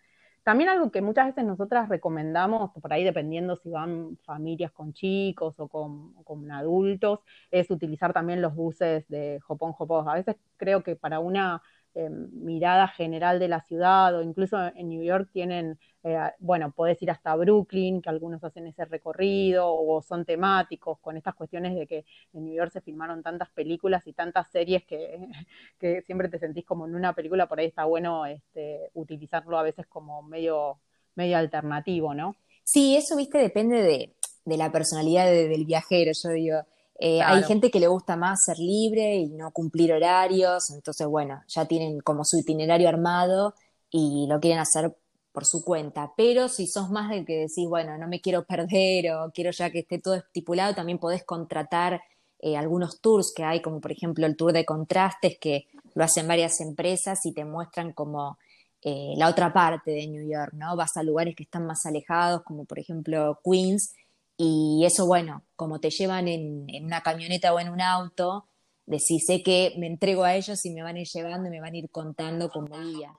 También 0.42 0.70
algo 0.70 0.90
que 0.90 1.02
muchas 1.02 1.26
veces 1.26 1.44
nosotras 1.44 1.88
recomendamos, 1.88 2.70
por 2.80 2.92
ahí 2.92 3.04
dependiendo 3.04 3.56
si 3.56 3.70
van 3.70 4.16
familias 4.24 4.72
con 4.72 4.92
chicos 4.94 5.54
o 5.58 5.68
con, 5.68 6.50
adultos, 6.50 7.20
es 7.50 7.70
utilizar 7.70 8.12
también 8.12 8.40
los 8.40 8.54
buses 8.54 9.06
de 9.08 9.38
Hopón 9.46 9.74
Hopón. 9.78 10.08
A 10.08 10.14
veces 10.14 10.36
creo 10.56 10.82
que 10.82 10.96
para 10.96 11.20
una 11.20 11.62
eh, 11.94 12.08
mirada 12.08 12.86
general 12.86 13.40
de 13.40 13.48
la 13.48 13.62
ciudad 13.62 14.16
o 14.16 14.22
incluso 14.22 14.56
en 14.76 14.88
New 14.88 15.02
York 15.02 15.28
tienen, 15.32 15.78
eh, 16.04 16.18
bueno, 16.38 16.70
podés 16.70 17.02
ir 17.02 17.10
hasta 17.10 17.34
Brooklyn, 17.34 18.00
que 18.00 18.08
algunos 18.08 18.44
hacen 18.44 18.68
ese 18.68 18.84
recorrido 18.84 19.74
o 19.74 20.00
son 20.00 20.24
temáticos 20.24 21.00
con 21.00 21.16
estas 21.16 21.34
cuestiones 21.34 21.74
de 21.74 21.86
que 21.86 22.04
en 22.32 22.44
New 22.44 22.54
York 22.54 22.70
se 22.72 22.80
filmaron 22.80 23.22
tantas 23.22 23.50
películas 23.50 24.06
y 24.06 24.12
tantas 24.12 24.48
series 24.50 24.84
que, 24.84 25.18
que 25.80 26.02
siempre 26.02 26.28
te 26.28 26.38
sentís 26.38 26.64
como 26.64 26.86
en 26.86 26.94
una 26.94 27.12
película, 27.12 27.48
por 27.48 27.58
ahí 27.58 27.66
está 27.66 27.84
bueno 27.84 28.24
este, 28.24 28.90
utilizarlo 28.94 29.58
a 29.58 29.62
veces 29.64 29.86
como 29.86 30.22
medio, 30.22 30.78
medio 31.16 31.38
alternativo, 31.38 32.14
¿no? 32.14 32.36
Sí, 32.62 32.96
eso, 32.96 33.16
viste, 33.16 33.38
depende 33.38 33.82
de, 33.82 34.14
de 34.44 34.56
la 34.56 34.70
personalidad 34.70 35.26
del 35.26 35.64
viajero, 35.64 36.12
yo 36.14 36.30
digo. 36.30 36.60
Eh, 37.02 37.22
hay 37.22 37.42
gente 37.44 37.70
que 37.70 37.80
le 37.80 37.86
gusta 37.86 38.14
más 38.14 38.44
ser 38.44 38.58
libre 38.58 39.16
y 39.16 39.30
no 39.30 39.52
cumplir 39.52 39.90
horarios, 39.90 40.68
entonces 40.68 41.06
bueno, 41.06 41.42
ya 41.48 41.64
tienen 41.64 42.00
como 42.00 42.26
su 42.26 42.38
itinerario 42.38 42.90
armado 42.90 43.54
y 43.90 44.26
lo 44.28 44.38
quieren 44.38 44.58
hacer 44.58 44.94
por 45.32 45.46
su 45.46 45.64
cuenta. 45.64 46.12
Pero 46.14 46.48
si 46.48 46.66
sos 46.66 46.90
más 46.90 47.08
del 47.08 47.24
que 47.24 47.38
decís, 47.38 47.66
bueno, 47.66 47.96
no 47.96 48.06
me 48.06 48.20
quiero 48.20 48.44
perder 48.46 49.12
o 49.12 49.30
quiero 49.32 49.50
ya 49.50 49.70
que 49.70 49.78
esté 49.80 49.98
todo 49.98 50.16
estipulado, 50.16 50.74
también 50.74 50.98
podés 50.98 51.24
contratar 51.24 52.02
eh, 52.38 52.58
algunos 52.58 53.00
tours 53.00 53.32
que 53.34 53.44
hay, 53.44 53.62
como 53.62 53.80
por 53.80 53.92
ejemplo 53.92 54.26
el 54.26 54.36
tour 54.36 54.52
de 54.52 54.66
contrastes, 54.66 55.38
que 55.40 55.68
lo 55.94 56.04
hacen 56.04 56.28
varias 56.28 56.60
empresas 56.60 57.24
y 57.24 57.32
te 57.32 57.46
muestran 57.46 57.94
como 57.94 58.38
eh, 58.82 59.14
la 59.16 59.28
otra 59.28 59.54
parte 59.54 59.90
de 59.90 60.06
New 60.06 60.28
York, 60.30 60.52
¿no? 60.52 60.76
Vas 60.76 60.96
a 60.98 61.02
lugares 61.02 61.34
que 61.34 61.44
están 61.44 61.66
más 61.66 61.86
alejados, 61.86 62.42
como 62.42 62.66
por 62.66 62.78
ejemplo 62.78 63.38
Queens, 63.42 63.94
y 64.42 64.86
eso, 64.86 65.04
bueno, 65.04 65.44
como 65.54 65.80
te 65.80 65.90
llevan 65.90 66.26
en, 66.26 66.66
una 66.82 67.02
camioneta 67.02 67.52
o 67.52 67.60
en 67.60 67.68
un 67.68 67.82
auto, 67.82 68.48
decís, 68.86 69.26
sé 69.26 69.42
que 69.42 69.74
me 69.76 69.86
entrego 69.86 70.24
a 70.24 70.34
ellos 70.34 70.64
y 70.64 70.70
me 70.70 70.82
van 70.82 70.96
a 70.96 71.00
ir 71.00 71.08
llevando 71.08 71.48
y 71.48 71.50
me 71.50 71.60
van 71.60 71.74
a 71.74 71.76
ir 71.76 71.90
contando 71.90 72.48
como 72.48 72.80
guía. 72.80 73.12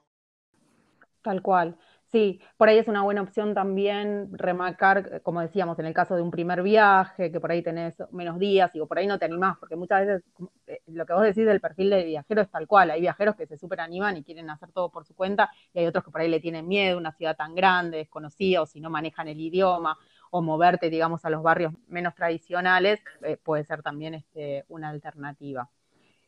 Tal 1.22 1.40
cual. 1.40 1.78
Sí, 2.10 2.40
por 2.56 2.68
ahí 2.68 2.76
es 2.78 2.88
una 2.88 3.02
buena 3.02 3.22
opción 3.22 3.54
también 3.54 4.30
remarcar, 4.32 5.22
como 5.22 5.40
decíamos, 5.40 5.78
en 5.78 5.86
el 5.86 5.94
caso 5.94 6.16
de 6.16 6.22
un 6.22 6.32
primer 6.32 6.60
viaje, 6.60 7.30
que 7.30 7.38
por 7.38 7.52
ahí 7.52 7.62
tenés 7.62 7.94
menos 8.10 8.40
días 8.40 8.72
y 8.74 8.80
por 8.80 8.98
ahí 8.98 9.06
no 9.06 9.16
te 9.16 9.24
animás, 9.24 9.56
porque 9.58 9.76
muchas 9.76 10.04
veces 10.04 10.24
eh, 10.66 10.80
lo 10.88 11.06
que 11.06 11.12
vos 11.12 11.22
decís 11.22 11.46
del 11.46 11.60
perfil 11.60 11.90
de 11.90 12.04
viajero 12.04 12.42
es 12.42 12.50
tal 12.50 12.66
cual. 12.66 12.90
Hay 12.90 13.00
viajeros 13.00 13.36
que 13.36 13.46
se 13.46 13.56
super 13.56 13.80
animan 13.80 14.16
y 14.16 14.24
quieren 14.24 14.50
hacer 14.50 14.72
todo 14.72 14.90
por 14.90 15.06
su 15.06 15.14
cuenta, 15.14 15.50
y 15.72 15.78
hay 15.78 15.86
otros 15.86 16.04
que 16.04 16.10
por 16.10 16.20
ahí 16.20 16.28
le 16.28 16.40
tienen 16.40 16.66
miedo, 16.66 16.98
una 16.98 17.12
ciudad 17.12 17.36
tan 17.36 17.54
grande, 17.54 17.98
desconocida, 17.98 18.62
o 18.62 18.66
si 18.66 18.80
no 18.80 18.90
manejan 18.90 19.28
el 19.28 19.40
idioma, 19.40 19.96
o 20.34 20.40
moverte, 20.40 20.88
digamos, 20.88 21.26
a 21.26 21.30
los 21.30 21.42
barrios 21.42 21.74
menos 21.88 22.14
tradicionales, 22.14 23.00
eh, 23.20 23.36
puede 23.36 23.64
ser 23.64 23.82
también 23.82 24.14
este, 24.14 24.64
una 24.68 24.88
alternativa. 24.88 25.68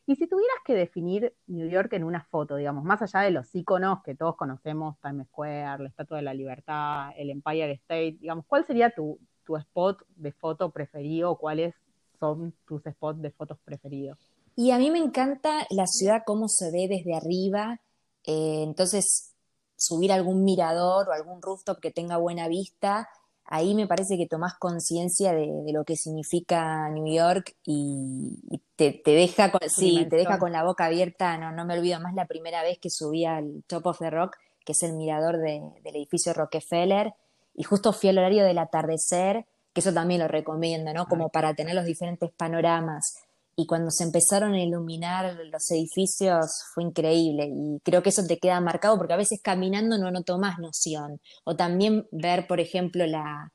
Y 0.05 0.15
si 0.15 0.27
tuvieras 0.27 0.57
que 0.63 0.75
definir 0.75 1.33
New 1.47 1.67
York 1.67 1.91
en 1.93 2.03
una 2.03 2.23
foto, 2.23 2.55
digamos, 2.55 2.83
más 2.83 3.01
allá 3.01 3.21
de 3.21 3.31
los 3.31 3.53
iconos 3.55 4.03
que 4.03 4.13
todos 4.13 4.35
conocemos, 4.35 4.95
Times 5.01 5.25
Square, 5.29 5.81
la 5.81 5.89
Estatua 5.89 6.17
de 6.17 6.23
la 6.23 6.35
Libertad, 6.35 7.09
el 7.17 7.31
Empire 7.31 7.71
State, 7.71 8.17
digamos, 8.21 8.45
¿cuál 8.45 8.63
sería 8.67 8.91
tu, 8.91 9.17
spot 9.47 10.03
de 10.15 10.31
foto 10.31 10.69
preferido? 10.69 11.35
¿Cuáles 11.37 11.73
son 12.19 12.53
tus 12.67 12.83
spots 12.83 13.19
de 13.23 13.31
fotos 13.31 13.57
preferidos? 13.65 14.19
Y 14.55 14.69
a 14.69 14.77
mí 14.77 14.91
me 14.91 14.99
encanta 14.99 15.65
la 15.71 15.87
ciudad, 15.87 16.21
cómo 16.27 16.47
se 16.47 16.71
ve 16.71 16.87
desde 16.87 17.15
arriba. 17.15 17.79
Eh, 18.23 18.61
entonces, 18.61 19.33
subir 19.75 20.11
algún 20.11 20.43
mirador 20.43 21.09
o 21.09 21.11
algún 21.11 21.41
rooftop 21.41 21.79
que 21.79 21.89
tenga 21.89 22.17
buena 22.17 22.47
vista 22.47 23.09
ahí 23.45 23.75
me 23.75 23.87
parece 23.87 24.17
que 24.17 24.27
tomás 24.27 24.55
conciencia 24.57 25.33
de, 25.33 25.63
lo 25.71 25.83
que 25.83 25.95
significa 25.95 26.89
New 26.89 27.13
York 27.13 27.55
y, 27.63 28.61
te, 28.75 29.01
deja 29.05 29.51
con, 29.51 29.61
sí, 29.69 30.05
te 30.09 30.15
deja 30.15 30.39
con 30.39 30.51
la 30.51 30.63
boca 30.63 30.85
abierta. 30.85 31.37
No, 31.37 31.51
no 31.51 31.65
me 31.65 31.77
olvido 31.77 31.99
más 31.99 32.13
la 32.15 32.25
primera 32.25 32.63
vez 32.63 32.79
que 32.79 32.89
subí 32.89 33.25
al 33.25 33.63
Top 33.67 33.85
of 33.87 33.99
the 33.99 34.09
Rock, 34.09 34.37
que 34.65 34.71
es 34.71 34.83
el 34.83 34.93
mirador 34.93 35.37
del 35.37 35.95
edificio 35.95 36.33
Rockefeller, 36.33 37.13
y 37.53 37.63
justo 37.63 37.93
fui 37.93 38.09
al 38.09 38.17
horario 38.17 38.43
del 38.43 38.57
atardecer, 38.57 39.45
que 39.73 39.81
eso 39.81 39.93
también 39.93 40.21
lo 40.21 40.27
recomiendo, 40.27 40.93
¿no? 40.93 41.05
Como 41.05 41.29
para 41.29 41.53
tener 41.53 41.75
los 41.75 41.85
diferentes 41.85 42.31
panoramas. 42.31 43.24
Y 43.55 43.67
cuando 43.67 43.89
se 43.89 44.03
empezaron 44.03 44.53
a 44.53 44.61
iluminar 44.61 45.37
los 45.51 45.71
edificios 45.71 46.65
fue 46.73 46.83
increíble 46.83 47.49
y 47.49 47.79
creo 47.83 48.03
que 48.03 48.09
eso 48.09 48.25
te 48.27 48.37
queda 48.37 48.59
marcado 48.59 48.97
porque 48.97 49.13
a 49.13 49.17
veces 49.17 49.39
caminando 49.41 49.97
no, 49.97 50.11
no 50.11 50.23
tomas 50.23 50.59
noción. 50.59 51.21
O 51.45 51.55
también 51.55 52.05
ver, 52.11 52.47
por 52.47 52.59
ejemplo, 52.59 53.05
la, 53.05 53.53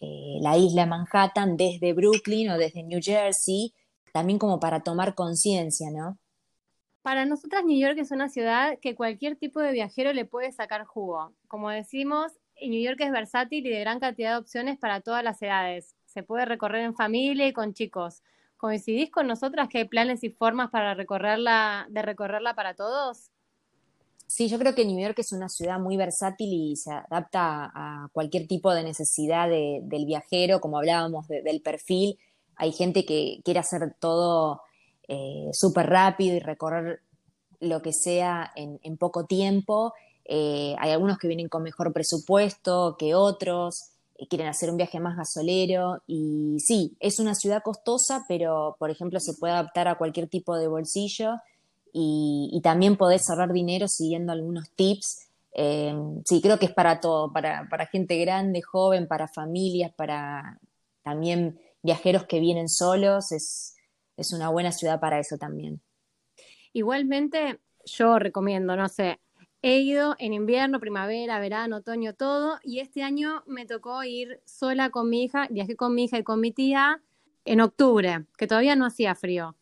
eh, 0.00 0.38
la 0.40 0.56
isla 0.58 0.86
Manhattan 0.86 1.56
desde 1.56 1.92
Brooklyn 1.92 2.50
o 2.50 2.58
desde 2.58 2.82
New 2.82 3.00
Jersey, 3.02 3.72
también 4.12 4.38
como 4.38 4.58
para 4.58 4.82
tomar 4.82 5.14
conciencia, 5.14 5.90
¿no? 5.92 6.18
Para 7.02 7.26
nosotras 7.26 7.64
New 7.64 7.78
York 7.78 7.98
es 7.98 8.10
una 8.10 8.28
ciudad 8.28 8.78
que 8.80 8.94
cualquier 8.94 9.36
tipo 9.36 9.60
de 9.60 9.72
viajero 9.72 10.12
le 10.12 10.24
puede 10.24 10.50
sacar 10.52 10.84
jugo. 10.86 11.34
Como 11.48 11.70
decimos, 11.70 12.32
New 12.60 12.82
York 12.82 12.98
es 13.00 13.12
versátil 13.12 13.66
y 13.66 13.70
de 13.70 13.80
gran 13.80 14.00
cantidad 14.00 14.32
de 14.32 14.38
opciones 14.38 14.78
para 14.78 15.00
todas 15.02 15.22
las 15.22 15.40
edades. 15.42 15.94
Se 16.06 16.22
puede 16.22 16.46
recorrer 16.46 16.82
en 16.82 16.94
familia 16.94 17.46
y 17.46 17.52
con 17.52 17.74
chicos. 17.74 18.22
¿Coincidís 18.64 19.10
con 19.10 19.26
nosotras 19.26 19.68
que 19.68 19.76
hay 19.76 19.84
planes 19.84 20.24
y 20.24 20.30
formas 20.30 20.70
para 20.70 20.94
recorrerla, 20.94 21.86
de 21.90 22.00
recorrerla 22.00 22.54
para 22.54 22.72
todos? 22.72 23.30
Sí, 24.26 24.48
yo 24.48 24.58
creo 24.58 24.74
que 24.74 24.86
New 24.86 24.98
York 24.98 25.18
es 25.18 25.32
una 25.32 25.50
ciudad 25.50 25.78
muy 25.78 25.98
versátil 25.98 26.50
y 26.50 26.74
se 26.76 26.90
adapta 26.90 27.70
a 27.74 28.08
cualquier 28.14 28.46
tipo 28.46 28.72
de 28.72 28.82
necesidad 28.82 29.50
del 29.50 30.06
viajero, 30.06 30.62
como 30.62 30.78
hablábamos 30.78 31.28
del 31.28 31.60
perfil. 31.60 32.18
Hay 32.56 32.72
gente 32.72 33.04
que 33.04 33.42
quiere 33.44 33.60
hacer 33.60 33.96
todo 34.00 34.62
eh, 35.08 35.50
súper 35.52 35.90
rápido 35.90 36.34
y 36.34 36.40
recorrer 36.40 37.02
lo 37.60 37.82
que 37.82 37.92
sea 37.92 38.50
en, 38.56 38.96
poco 38.96 39.26
tiempo. 39.26 39.92
Eh, 40.24 40.74
hay 40.78 40.90
algunos 40.90 41.18
que 41.18 41.28
vienen 41.28 41.50
con 41.50 41.62
mejor 41.62 41.92
presupuesto 41.92 42.96
que 42.98 43.14
otros, 43.14 43.90
quieren 44.28 44.48
hacer 44.48 44.70
un 44.70 44.76
viaje 44.76 45.00
más 45.00 45.16
gasolero. 45.16 46.02
Y 46.06 46.56
sí, 46.60 46.96
es 47.00 47.18
una 47.18 47.34
ciudad 47.34 47.62
costosa, 47.62 48.24
pero 48.28 48.76
por 48.78 48.90
ejemplo 48.90 49.20
se 49.20 49.34
puede 49.34 49.54
adaptar 49.54 49.88
a 49.88 49.96
cualquier 49.96 50.28
tipo 50.28 50.56
de 50.56 50.68
bolsillo 50.68 51.34
y, 51.96 52.60
también 52.62 52.96
podés 52.96 53.30
ahorrar 53.30 53.52
dinero 53.52 53.86
siguiendo 53.86 54.32
algunos 54.32 54.70
tips. 54.74 55.28
sí, 56.24 56.40
creo 56.42 56.58
que 56.58 56.66
es 56.66 56.72
para 56.72 57.00
todo, 57.00 57.32
para, 57.32 57.68
para 57.70 57.86
gente 57.86 58.18
grande, 58.18 58.62
joven, 58.62 59.06
para 59.06 59.28
familias, 59.28 59.92
para 59.94 60.58
también 61.02 61.60
viajeros 61.82 62.24
que 62.26 62.40
vienen 62.40 62.68
solos. 62.68 63.30
Es, 63.30 63.76
es 64.16 64.32
una 64.32 64.48
buena 64.48 64.72
ciudad 64.72 64.98
para 64.98 65.20
eso 65.20 65.36
también. 65.38 65.80
Igualmente, 66.72 67.60
yo 67.84 68.18
recomiendo, 68.18 68.74
no 68.74 68.88
sé, 68.88 69.20
he 69.66 69.78
ido 69.80 70.14
en 70.18 70.34
invierno, 70.34 70.78
primavera, 70.78 71.40
verano, 71.40 71.76
otoño, 71.76 72.12
todo, 72.12 72.58
y 72.62 72.80
este 72.80 73.02
año 73.02 73.42
me 73.46 73.64
tocó 73.64 74.04
ir 74.04 74.42
sola 74.44 74.90
con 74.90 75.08
mi 75.08 75.24
hija, 75.24 75.48
viajé 75.50 75.74
con 75.74 75.94
mi 75.94 76.04
hija 76.04 76.18
y 76.18 76.22
con 76.22 76.38
mi 76.38 76.52
tía 76.52 77.00
en 77.46 77.62
octubre, 77.62 78.26
que 78.36 78.46
todavía 78.46 78.76
no 78.76 78.84
hacía 78.84 79.14
frío. 79.14 79.56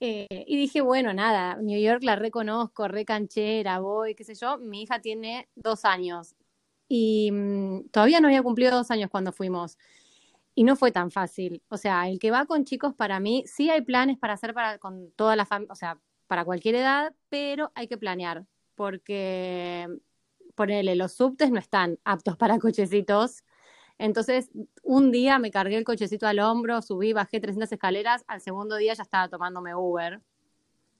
Eh, 0.00 0.44
y 0.46 0.56
dije, 0.56 0.80
bueno, 0.80 1.12
nada, 1.12 1.56
New 1.60 1.78
York 1.78 2.02
la 2.04 2.16
reconozco, 2.16 2.88
re 2.88 3.04
canchera, 3.04 3.80
voy, 3.80 4.14
qué 4.14 4.24
sé 4.24 4.34
yo. 4.34 4.56
Mi 4.56 4.82
hija 4.84 5.00
tiene 5.02 5.46
dos 5.54 5.84
años 5.84 6.34
y 6.88 7.30
mm, 7.30 7.88
todavía 7.90 8.20
no 8.20 8.28
había 8.28 8.42
cumplido 8.42 8.74
dos 8.74 8.90
años 8.90 9.10
cuando 9.10 9.30
fuimos 9.30 9.76
y 10.54 10.64
no 10.64 10.74
fue 10.74 10.90
tan 10.90 11.10
fácil. 11.10 11.62
O 11.68 11.76
sea, 11.76 12.08
el 12.08 12.18
que 12.18 12.30
va 12.30 12.46
con 12.46 12.64
chicos 12.64 12.94
para 12.94 13.20
mí, 13.20 13.44
sí 13.46 13.68
hay 13.68 13.82
planes 13.82 14.18
para 14.18 14.32
hacer 14.32 14.54
para 14.54 14.78
con 14.78 15.10
toda 15.12 15.36
la 15.36 15.44
familia, 15.44 15.72
o 15.72 15.76
sea, 15.76 16.00
para 16.28 16.46
cualquier 16.46 16.76
edad, 16.76 17.14
pero 17.28 17.72
hay 17.74 17.88
que 17.88 17.98
planear, 17.98 18.46
porque 18.74 19.88
ponerle 20.54 20.96
los 20.96 21.12
subtes 21.12 21.50
no 21.50 21.58
están 21.58 21.98
aptos 22.04 22.36
para 22.36 22.58
cochecitos. 22.58 23.44
Entonces, 23.98 24.50
un 24.82 25.12
día 25.12 25.38
me 25.38 25.50
cargué 25.50 25.76
el 25.76 25.84
cochecito 25.84 26.26
al 26.26 26.40
hombro, 26.40 26.82
subí, 26.82 27.12
bajé 27.12 27.40
300 27.40 27.70
escaleras, 27.70 28.24
al 28.26 28.40
segundo 28.40 28.76
día 28.76 28.94
ya 28.94 29.02
estaba 29.02 29.28
tomándome 29.28 29.74
Uber. 29.74 30.20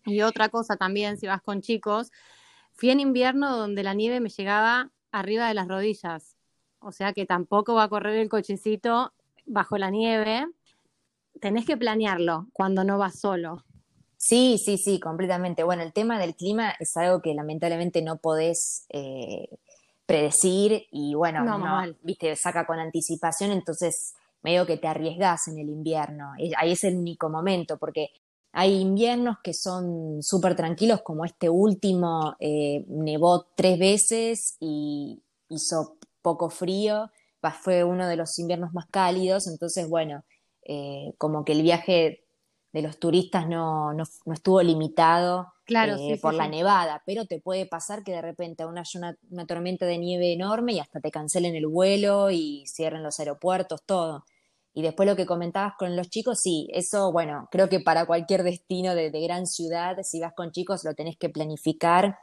Y 0.06 0.22
otra 0.22 0.48
cosa 0.48 0.76
también, 0.76 1.16
si 1.16 1.26
vas 1.26 1.42
con 1.42 1.60
chicos, 1.60 2.12
fui 2.72 2.90
en 2.90 3.00
invierno 3.00 3.56
donde 3.56 3.82
la 3.82 3.94
nieve 3.94 4.20
me 4.20 4.28
llegaba 4.28 4.90
arriba 5.10 5.48
de 5.48 5.54
las 5.54 5.68
rodillas. 5.68 6.36
O 6.80 6.92
sea 6.92 7.12
que 7.12 7.26
tampoco 7.26 7.74
va 7.74 7.84
a 7.84 7.88
correr 7.88 8.16
el 8.16 8.28
cochecito 8.28 9.12
bajo 9.46 9.78
la 9.78 9.90
nieve, 9.90 10.46
tenés 11.40 11.66
que 11.66 11.76
planearlo 11.76 12.48
cuando 12.52 12.84
no 12.84 12.98
vas 12.98 13.18
solo. 13.18 13.64
Sí, 14.26 14.56
sí, 14.56 14.78
sí, 14.78 15.00
completamente. 15.00 15.64
Bueno, 15.64 15.82
el 15.82 15.92
tema 15.92 16.18
del 16.18 16.34
clima 16.34 16.74
es 16.80 16.96
algo 16.96 17.20
que 17.20 17.34
lamentablemente 17.34 18.00
no 18.00 18.16
podés 18.16 18.86
eh, 18.88 19.48
predecir 20.06 20.86
y 20.90 21.14
bueno, 21.14 21.44
no, 21.44 21.94
viste, 22.02 22.34
saca 22.34 22.64
con 22.64 22.78
anticipación, 22.78 23.50
entonces 23.50 24.14
medio 24.42 24.64
que 24.64 24.78
te 24.78 24.88
arriesgas 24.88 25.48
en 25.48 25.58
el 25.58 25.68
invierno. 25.68 26.32
Ahí 26.56 26.72
es 26.72 26.84
el 26.84 26.96
único 26.96 27.28
momento, 27.28 27.76
porque 27.76 28.08
hay 28.52 28.80
inviernos 28.80 29.36
que 29.44 29.52
son 29.52 30.22
súper 30.22 30.56
tranquilos, 30.56 31.02
como 31.02 31.26
este 31.26 31.50
último, 31.50 32.34
eh, 32.40 32.84
nevó 32.88 33.46
tres 33.54 33.78
veces 33.78 34.56
y 34.58 35.22
hizo 35.50 35.98
poco 36.22 36.48
frío 36.48 37.10
fue 37.52 37.84
uno 37.84 38.08
de 38.08 38.16
los 38.16 38.38
inviernos 38.38 38.72
más 38.72 38.86
cálidos, 38.86 39.46
entonces, 39.46 39.88
bueno, 39.88 40.24
eh, 40.64 41.12
como 41.18 41.44
que 41.44 41.52
el 41.52 41.62
viaje 41.62 42.23
de 42.74 42.82
los 42.82 42.98
turistas 42.98 43.48
no, 43.48 43.94
no, 43.94 44.04
estuvo 44.34 44.60
limitado 44.60 45.54
claro, 45.64 45.96
eh, 45.96 46.18
por 46.20 46.34
la 46.34 46.48
nevada, 46.48 47.02
pero 47.06 47.24
te 47.24 47.40
puede 47.40 47.64
pasar 47.64 48.02
que 48.02 48.12
de 48.12 48.20
repente 48.20 48.64
haya 48.64 48.70
una, 48.98 49.16
una, 49.30 49.46
tormenta 49.46 49.86
de 49.86 49.96
nieve 49.96 50.34
enorme 50.34 50.74
y 50.74 50.80
hasta 50.80 51.00
te 51.00 51.10
cancelen 51.10 51.54
el 51.54 51.66
vuelo 51.66 52.30
y 52.30 52.64
cierren 52.66 53.02
los 53.02 53.18
aeropuertos, 53.18 53.80
todo. 53.86 54.26
Y 54.74 54.82
después 54.82 55.08
lo 55.08 55.16
que 55.16 55.24
comentabas 55.24 55.74
con 55.78 55.96
los 55.96 56.10
chicos, 56.10 56.40
sí, 56.42 56.68
eso, 56.74 57.12
bueno, 57.12 57.48
creo 57.50 57.70
que 57.70 57.80
para 57.80 58.04
cualquier 58.04 58.42
destino 58.42 58.94
de, 58.94 59.10
de 59.10 59.20
gran 59.22 59.46
ciudad, 59.46 59.96
si 60.02 60.20
vas 60.20 60.34
con 60.34 60.50
chicos, 60.50 60.84
lo 60.84 60.94
tenés 60.94 61.16
que 61.16 61.30
planificar 61.30 62.18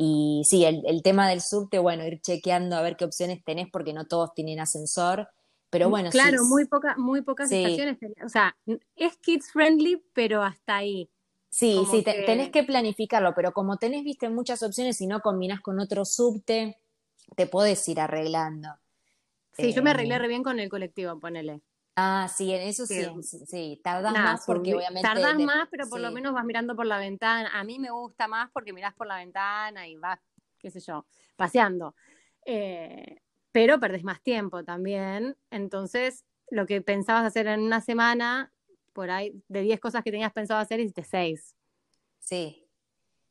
y 0.00 0.42
sí, 0.44 0.64
el, 0.64 1.02
tema 1.02 1.28
del 1.28 1.40
subte, 1.40 1.80
bueno, 1.80 2.06
ir 2.06 2.20
chequeando 2.20 2.76
a 2.76 2.82
ver 2.82 2.96
qué 2.96 3.04
opciones 3.04 3.42
tenés 3.44 3.66
porque 3.68 3.92
no 3.92 4.06
todos 4.06 4.32
tienen 4.32 4.60
ascensor. 4.60 5.28
Pero 5.70 5.88
mm, 5.88 5.90
bueno, 5.90 6.10
claro, 6.10 6.44
muy, 6.44 6.64
poca, 6.64 6.96
muy 6.96 7.22
pocas 7.22 7.50
estaciones. 7.50 7.98
O 8.24 8.28
sea, 8.28 8.56
es 8.96 9.16
kids 9.18 9.52
friendly, 9.52 10.02
pero 10.12 10.42
hasta 10.42 10.76
ahí. 10.76 11.10
Sí, 11.50 11.82
sí, 11.90 12.02
tenés 12.02 12.50
que 12.50 12.62
planificarlo, 12.62 13.34
pero 13.34 13.52
como 13.52 13.78
tenés, 13.78 14.04
viste, 14.04 14.28
muchas 14.28 14.62
opciones 14.62 15.00
y 15.00 15.06
no 15.06 15.20
combinás 15.20 15.60
con 15.60 15.80
otro 15.80 16.04
subte, 16.04 16.78
te 17.36 17.46
podés 17.46 17.86
ir 17.88 18.00
arreglando. 18.00 18.68
Sí, 19.52 19.72
yo 19.72 19.82
me 19.82 19.90
arreglé 19.90 20.16
eh, 20.16 20.18
re 20.18 20.28
bien 20.28 20.42
con 20.42 20.60
el 20.60 20.68
colectivo, 20.68 21.18
ponele. 21.18 21.62
Ah, 21.96 22.28
sí, 22.32 22.52
en 22.52 22.62
eso 22.62 22.86
sí, 22.86 23.04
sí, 23.22 23.80
tardás 23.82 24.12
más 24.12 24.44
porque 24.46 24.72
obviamente... 24.72 25.02
Tardás 25.02 25.36
más, 25.36 25.66
pero 25.68 25.88
por 25.88 25.98
lo 25.98 26.12
menos 26.12 26.32
vas 26.32 26.44
mirando 26.44 26.76
por 26.76 26.86
la 26.86 26.98
ventana. 26.98 27.50
A 27.58 27.64
mí 27.64 27.80
me 27.80 27.90
gusta 27.90 28.28
más 28.28 28.50
porque 28.52 28.72
mirás 28.72 28.94
por 28.94 29.08
la 29.08 29.16
ventana 29.16 29.88
y 29.88 29.96
vas, 29.96 30.20
qué 30.58 30.70
sé 30.70 30.78
yo, 30.78 31.06
paseando. 31.34 31.96
Eh, 32.46 33.20
pero 33.58 33.80
perdés 33.80 34.04
más 34.04 34.22
tiempo 34.22 34.62
también. 34.62 35.36
Entonces, 35.50 36.24
lo 36.48 36.64
que 36.64 36.80
pensabas 36.80 37.24
hacer 37.24 37.48
en 37.48 37.58
una 37.58 37.80
semana, 37.80 38.52
por 38.92 39.10
ahí, 39.10 39.42
de 39.48 39.62
10 39.62 39.80
cosas 39.80 40.04
que 40.04 40.12
tenías 40.12 40.32
pensado 40.32 40.60
hacer, 40.60 40.78
hiciste 40.78 41.02
6. 41.02 41.56
Sí. 42.20 42.64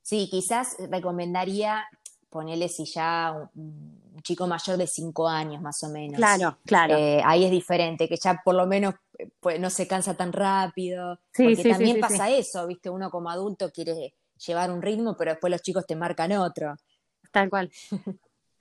Sí, 0.01 0.27
quizás 0.29 0.75
recomendaría 0.91 1.87
ponerle 2.27 2.67
si 2.67 2.83
ya 2.83 3.49
un 3.55 4.21
chico 4.21 4.47
mayor 4.47 4.75
de 4.75 4.87
5 4.87 5.29
años 5.29 5.61
más 5.61 5.81
o 5.83 5.87
menos. 5.87 6.17
Claro, 6.17 6.57
claro. 6.65 6.97
Eh, 6.97 7.21
ahí 7.23 7.45
es 7.45 7.51
diferente, 7.51 8.09
que 8.09 8.17
ya 8.17 8.41
por 8.43 8.55
lo 8.55 8.67
menos 8.67 8.95
pues, 9.39 9.61
no 9.61 9.69
se 9.69 9.87
cansa 9.87 10.13
tan 10.15 10.33
rápido. 10.33 11.21
Sí, 11.31 11.45
porque 11.45 11.69
también 11.69 12.01
pasa 12.01 12.29
eso, 12.29 12.67
¿viste? 12.67 12.89
Uno 12.89 13.09
como 13.09 13.29
adulto 13.29 13.71
quiere 13.71 14.13
llevar 14.45 14.71
un 14.71 14.81
ritmo, 14.81 15.15
pero 15.15 15.31
después 15.31 15.51
los 15.51 15.61
chicos 15.61 15.87
te 15.87 15.95
marcan 15.95 16.33
otro. 16.33 16.75
Tal 17.31 17.49
cual. 17.49 17.71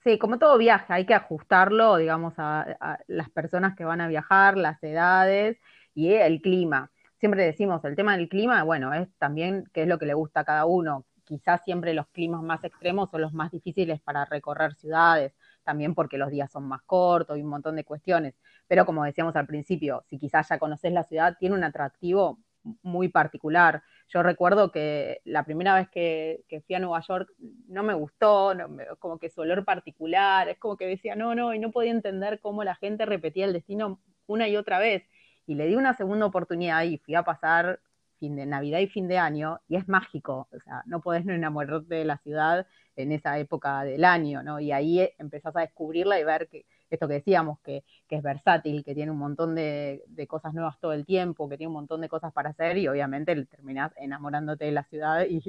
Sí, 0.03 0.17
como 0.17 0.39
todo 0.39 0.57
viaje, 0.57 0.93
hay 0.93 1.05
que 1.05 1.13
ajustarlo, 1.13 1.97
digamos, 1.97 2.33
a, 2.37 2.99
las 3.07 3.29
personas 3.29 3.75
que 3.75 3.83
van 3.85 4.01
a 4.01 4.07
viajar, 4.07 4.57
las 4.57 4.81
edades 4.83 5.57
y 5.93 6.13
el 6.13 6.41
clima. 6.41 6.91
Siempre 7.19 7.43
decimos, 7.43 7.83
el 7.83 7.95
tema 7.95 8.15
del 8.15 8.29
clima, 8.29 8.63
bueno, 8.63 8.93
es 8.93 9.07
también 9.17 9.65
qué 9.73 9.83
es 9.83 9.87
lo 9.87 9.97
que 9.99 10.05
le 10.05 10.13
gusta 10.13 10.41
a 10.41 10.45
cada 10.45 10.65
uno. 10.65 11.05
Quizás 11.23 11.61
siempre 11.65 11.93
los 11.93 12.07
climas 12.07 12.41
más 12.41 12.63
extremos 12.63 13.09
son 13.11 13.21
los 13.21 13.33
más 13.33 13.51
difíciles 13.51 13.99
para 14.01 14.23
recorrer 14.25 14.75
ciudades 14.75 15.33
también 15.67 15.93
porque 15.93 16.17
los 16.17 16.31
días 16.31 16.49
son 16.49 16.65
más 16.65 16.81
cortos 16.83 17.37
y 17.37 17.41
un 17.41 17.49
montón 17.49 17.75
de 17.75 17.83
cuestiones. 17.83 18.35
Pero 18.67 18.85
como 18.85 19.03
decíamos 19.03 19.35
al 19.35 19.45
principio, 19.45 20.01
si 20.07 20.17
quizás 20.17 20.47
ya 20.47 20.57
conoces 20.57 20.93
la 20.93 21.03
ciudad, 21.03 21.35
tiene 21.37 21.55
un 21.55 21.63
atractivo 21.65 22.39
muy 22.83 23.09
particular. 23.09 23.83
Yo 24.09 24.23
recuerdo 24.23 24.71
que 24.71 25.21
la 25.25 25.43
primera 25.43 25.75
vez 25.75 25.89
que, 25.89 26.43
fui 26.65 26.75
a 26.75 26.79
Nueva 26.79 27.01
York 27.01 27.29
no 27.67 27.83
me 27.83 27.93
gustó, 27.93 28.53
como 28.99 29.19
que 29.19 29.29
su 29.29 29.41
olor 29.41 29.65
particular, 29.65 30.47
es 30.47 30.57
como 30.57 30.77
que 30.77 30.87
decía, 30.87 31.15
no, 31.15 31.35
no, 31.35 31.53
y 31.53 31.59
no 31.59 31.71
podía 31.71 31.91
entender 31.91 32.39
cómo 32.39 32.63
la 32.63 32.75
gente 32.75 33.05
repetía 33.05 33.45
el 33.45 33.53
destino 33.53 33.99
una 34.25 34.47
y 34.47 34.55
otra 34.55 34.79
vez. 34.79 35.03
Y 35.45 35.55
le 35.55 35.67
di 35.67 35.75
una 35.75 35.93
segunda 35.93 36.25
oportunidad 36.25 36.83
y 36.83 36.97
fui 36.99 37.15
a 37.15 37.23
pasar 37.23 37.79
fin 38.19 38.35
de 38.35 38.45
Navidad 38.45 38.79
y 38.79 38.87
fin 38.87 39.07
de 39.07 39.17
año, 39.17 39.59
y 39.67 39.75
es 39.75 39.87
mágico, 39.87 40.47
o 40.51 40.59
sea, 40.61 40.83
no 40.85 41.01
podés 41.01 41.25
no 41.25 41.33
enamorarte 41.33 41.95
de 41.95 42.05
la 42.05 42.17
ciudad 42.17 42.65
en 42.95 43.11
esa 43.11 43.37
época 43.37 43.83
del 43.83 44.03
año, 44.05 44.41
¿no? 44.41 44.59
Y 44.59 44.71
ahí 44.71 45.07
empezás 45.19 45.55
a 45.55 45.61
descubrirla 45.61 46.19
y 46.19 46.23
ver 46.23 46.47
que, 46.49 46.65
esto 46.89 47.07
que 47.07 47.15
decíamos, 47.15 47.59
que, 47.61 47.83
es 48.09 48.23
versátil, 48.23 48.83
que 48.83 48.95
tiene 48.95 49.11
un 49.11 49.17
montón 49.17 49.55
de, 49.55 50.03
cosas 50.27 50.53
nuevas 50.53 50.79
todo 50.79 50.93
el 50.93 51.05
tiempo, 51.05 51.49
que 51.49 51.57
tiene 51.57 51.67
un 51.67 51.73
montón 51.73 52.01
de 52.01 52.09
cosas 52.09 52.33
para 52.33 52.49
hacer 52.49 52.77
y 52.77 52.87
obviamente 52.87 53.35
terminás 53.45 53.91
enamorándote 53.97 54.65
de 54.65 54.71
la 54.71 54.83
ciudad 54.83 55.25
y, 55.27 55.41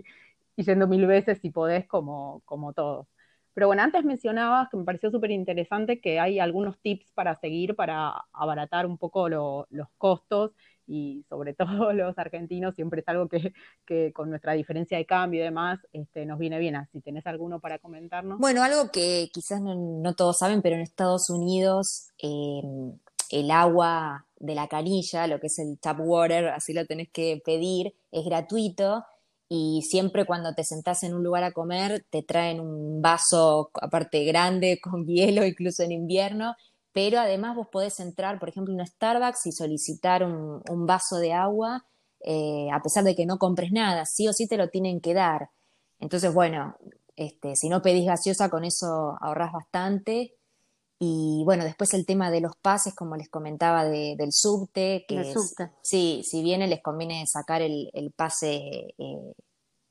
yendo 0.56 0.88
mil 0.88 1.06
veces 1.06 1.38
si 1.40 1.50
podés 1.50 1.86
como, 1.86 2.42
como 2.44 2.72
todos. 2.72 3.06
Pero 3.54 3.68
bueno, 3.68 3.82
antes 3.82 4.04
mencionabas 4.04 4.68
que 4.68 4.76
me 4.76 4.84
pareció 4.84 5.10
súper 5.10 5.30
interesante 5.30 6.00
que 6.00 6.20
hay 6.20 6.38
algunos 6.40 6.78
tips 6.80 7.10
para 7.12 7.34
seguir 7.36 7.74
para 7.74 8.24
abaratar 8.32 8.86
un 8.86 8.98
poco 8.98 9.28
los 9.28 9.88
costos 9.98 10.52
y 10.88 11.24
sobre 11.28 11.54
todo 11.54 11.92
los 11.92 12.18
argentinos 12.18 12.74
siempre 12.74 13.02
es 13.02 13.08
algo 13.08 13.28
que, 13.28 14.12
con 14.12 14.30
nuestra 14.30 14.54
diferencia 14.54 14.98
de 14.98 15.06
cambio 15.06 15.40
y 15.40 15.44
demás 15.44 15.78
este, 15.92 16.26
nos 16.26 16.38
viene 16.38 16.58
bien. 16.58 16.76
Si 16.92 17.00
tenés 17.00 17.26
alguno 17.26 17.60
para 17.60 17.78
comentarnos. 17.78 18.38
Bueno, 18.38 18.62
algo 18.62 18.90
que 18.90 19.28
quizás 19.32 19.60
no, 19.60 20.14
todos 20.14 20.38
saben, 20.38 20.62
pero 20.62 20.76
en 20.76 20.82
Estados 20.82 21.30
Unidos 21.30 22.08
em, 22.18 22.98
el 23.30 23.50
agua 23.50 24.26
de 24.38 24.54
la 24.54 24.68
canilla, 24.68 25.26
lo 25.26 25.40
que 25.40 25.48
es 25.48 25.58
el 25.58 25.78
tap 25.78 25.98
water, 26.00 26.48
así 26.48 26.72
lo 26.72 26.86
tenés 26.86 27.10
que 27.10 27.40
pedir, 27.44 27.94
es 28.10 28.24
gratuito 28.24 29.04
y 29.48 29.82
siempre 29.82 30.26
cuando 30.26 30.54
te 30.54 30.64
sentás 30.64 31.02
en 31.02 31.14
un 31.14 31.24
lugar 31.24 31.42
a 31.42 31.52
comer 31.52 32.04
te 32.10 32.22
traen 32.22 32.60
un 32.60 33.00
vaso 33.00 33.70
aparte 33.80 34.24
grande 34.24 34.78
con 34.80 35.06
hielo 35.06 35.44
incluso 35.44 35.82
en 35.82 35.92
invierno, 35.92 36.54
pero 36.98 37.20
además 37.20 37.54
vos 37.54 37.68
podés 37.70 38.00
entrar, 38.00 38.40
por 38.40 38.48
ejemplo, 38.48 38.74
en 38.74 38.80
un 38.80 38.84
Starbucks 38.84 39.46
y 39.46 39.52
solicitar 39.52 40.24
un, 40.24 40.84
vaso 40.84 41.18
de 41.18 41.32
agua 41.32 41.86
eh, 42.18 42.68
a 42.72 42.82
pesar 42.82 43.04
de 43.04 43.14
que 43.14 43.24
no 43.24 43.38
compres 43.38 43.70
nada, 43.70 44.04
sí 44.04 44.26
o 44.26 44.32
sí 44.32 44.48
te 44.48 44.56
lo 44.56 44.68
tienen 44.68 45.00
que 45.00 45.14
dar. 45.14 45.48
Entonces, 46.00 46.34
bueno, 46.34 46.74
este, 47.14 47.54
si 47.54 47.68
no 47.68 47.82
pedís 47.82 48.04
gaseosa, 48.04 48.50
con 48.50 48.64
eso 48.64 49.16
ahorras 49.20 49.52
bastante. 49.52 50.34
Y 50.98 51.42
bueno, 51.44 51.62
después 51.62 51.94
el 51.94 52.04
tema 52.04 52.32
de 52.32 52.40
los 52.40 52.56
pases, 52.56 52.96
como 52.96 53.14
les 53.14 53.28
comentaba, 53.28 53.84
del 53.84 54.32
subte, 54.32 55.04
que 55.06 55.32
sí, 55.82 56.24
si 56.24 56.42
viene 56.42 56.66
les 56.66 56.82
conviene 56.82 57.24
sacar 57.28 57.62
el, 57.62 58.12
pase 58.16 58.96
eh, 58.98 59.32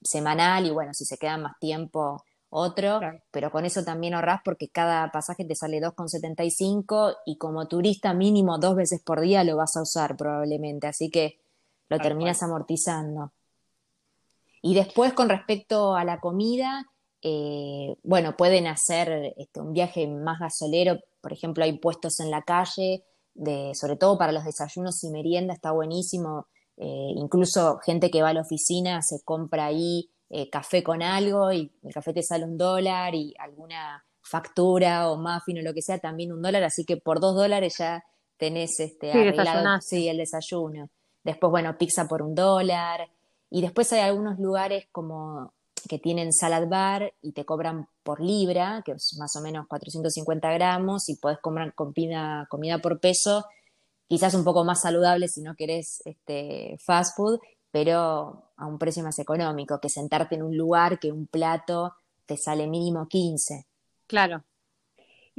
semanal 0.01 0.65
y 0.65 0.71
bueno, 0.71 0.93
si 0.93 1.05
se 1.05 1.17
queda 1.17 1.37
más 1.37 1.57
tiempo, 1.57 2.25
otro, 2.49 3.01
pero 3.31 3.51
con 3.51 3.65
eso 3.65 3.83
también 3.83 4.13
ahorras 4.13 4.41
porque 4.43 4.69
cada 4.69 5.11
pasaje 5.11 5.43
te 5.45 5.55
sale 5.55 5.81
2,75 5.81 7.17
y 7.25 7.37
como 7.37 7.67
turista 7.67 8.13
mínimo 8.13 8.57
dos 8.57 8.75
veces 8.75 9.01
por 9.01 9.19
día 9.19 9.43
lo 9.43 9.57
vas 9.57 9.75
a 9.75 9.81
usar 9.81 10.15
probablemente, 10.15 10.87
así 10.87 11.09
que 11.09 11.39
lo 11.89 11.99
terminas 11.99 12.43
amortizando. 12.43 13.31
Y 14.61 14.75
después 14.75 15.13
con 15.13 15.29
respecto 15.29 15.95
a 15.95 16.03
la 16.03 16.19
comida, 16.19 16.85
eh, 17.21 17.95
bueno, 18.03 18.37
pueden 18.37 18.67
hacer 18.67 19.33
este, 19.37 19.59
un 19.59 19.73
viaje 19.73 20.07
más 20.07 20.39
gasolero, 20.39 20.99
por 21.21 21.33
ejemplo, 21.33 21.63
hay 21.63 21.77
puestos 21.77 22.19
en 22.19 22.31
la 22.31 22.43
calle, 22.43 23.03
de, 23.33 23.75
sobre 23.75 23.97
todo 23.97 24.17
para 24.17 24.31
los 24.31 24.45
desayunos 24.45 25.03
y 25.03 25.09
merienda, 25.09 25.53
está 25.53 25.71
buenísimo. 25.71 26.47
Eh, 26.77 27.13
incluso 27.15 27.79
gente 27.79 28.11
que 28.11 28.21
va 28.21 28.29
a 28.29 28.33
la 28.33 28.41
oficina 28.41 29.01
se 29.01 29.21
compra 29.23 29.65
ahí 29.65 30.09
eh, 30.29 30.49
café 30.49 30.83
con 30.83 31.01
algo 31.01 31.51
y 31.51 31.71
el 31.83 31.93
café 31.93 32.13
te 32.13 32.23
sale 32.23 32.43
un 32.43 32.57
dólar 32.57 33.15
y 33.15 33.33
alguna 33.39 34.03
factura 34.21 35.09
o 35.09 35.17
muffin 35.17 35.59
o 35.59 35.61
lo 35.61 35.73
que 35.73 35.81
sea 35.81 35.99
también 35.99 36.33
un 36.33 36.41
dólar, 36.41 36.63
así 36.63 36.83
que 36.83 36.97
por 36.97 37.19
dos 37.19 37.35
dólares 37.35 37.75
ya 37.77 38.03
tenés 38.37 38.79
este 38.79 39.11
sí, 39.81 40.07
el 40.07 40.17
desayuno. 40.17 40.89
Después, 41.23 41.51
bueno, 41.51 41.77
pizza 41.77 42.07
por 42.07 42.21
un 42.21 42.35
dólar. 42.35 43.09
Y 43.49 43.61
después 43.61 43.91
hay 43.93 44.01
algunos 44.01 44.39
lugares 44.39 44.87
como 44.91 45.53
que 45.87 45.99
tienen 45.99 46.33
salad 46.33 46.67
bar 46.67 47.13
y 47.21 47.31
te 47.31 47.45
cobran 47.45 47.87
por 48.03 48.21
libra, 48.21 48.81
que 48.85 48.93
es 48.93 49.15
más 49.17 49.35
o 49.35 49.41
menos 49.41 49.67
450 49.67 50.51
gramos, 50.51 51.09
y 51.09 51.15
podés 51.15 51.39
comprar 51.39 51.73
comida, 51.73 52.45
comida 52.49 52.79
por 52.79 52.99
peso, 52.99 53.45
quizás 54.07 54.33
un 54.33 54.43
poco 54.43 54.63
más 54.63 54.81
saludable 54.81 55.27
si 55.27 55.41
no 55.41 55.55
querés 55.55 56.01
este, 56.05 56.77
fast 56.79 57.15
food, 57.15 57.39
pero 57.71 58.51
a 58.55 58.65
un 58.65 58.77
precio 58.77 59.03
más 59.03 59.19
económico 59.19 59.79
que 59.79 59.89
sentarte 59.89 60.35
en 60.35 60.43
un 60.43 60.57
lugar 60.57 60.99
que 60.99 61.11
un 61.11 61.27
plato 61.27 61.95
te 62.25 62.37
sale 62.37 62.67
mínimo 62.67 63.07
15. 63.07 63.65
Claro, 64.07 64.43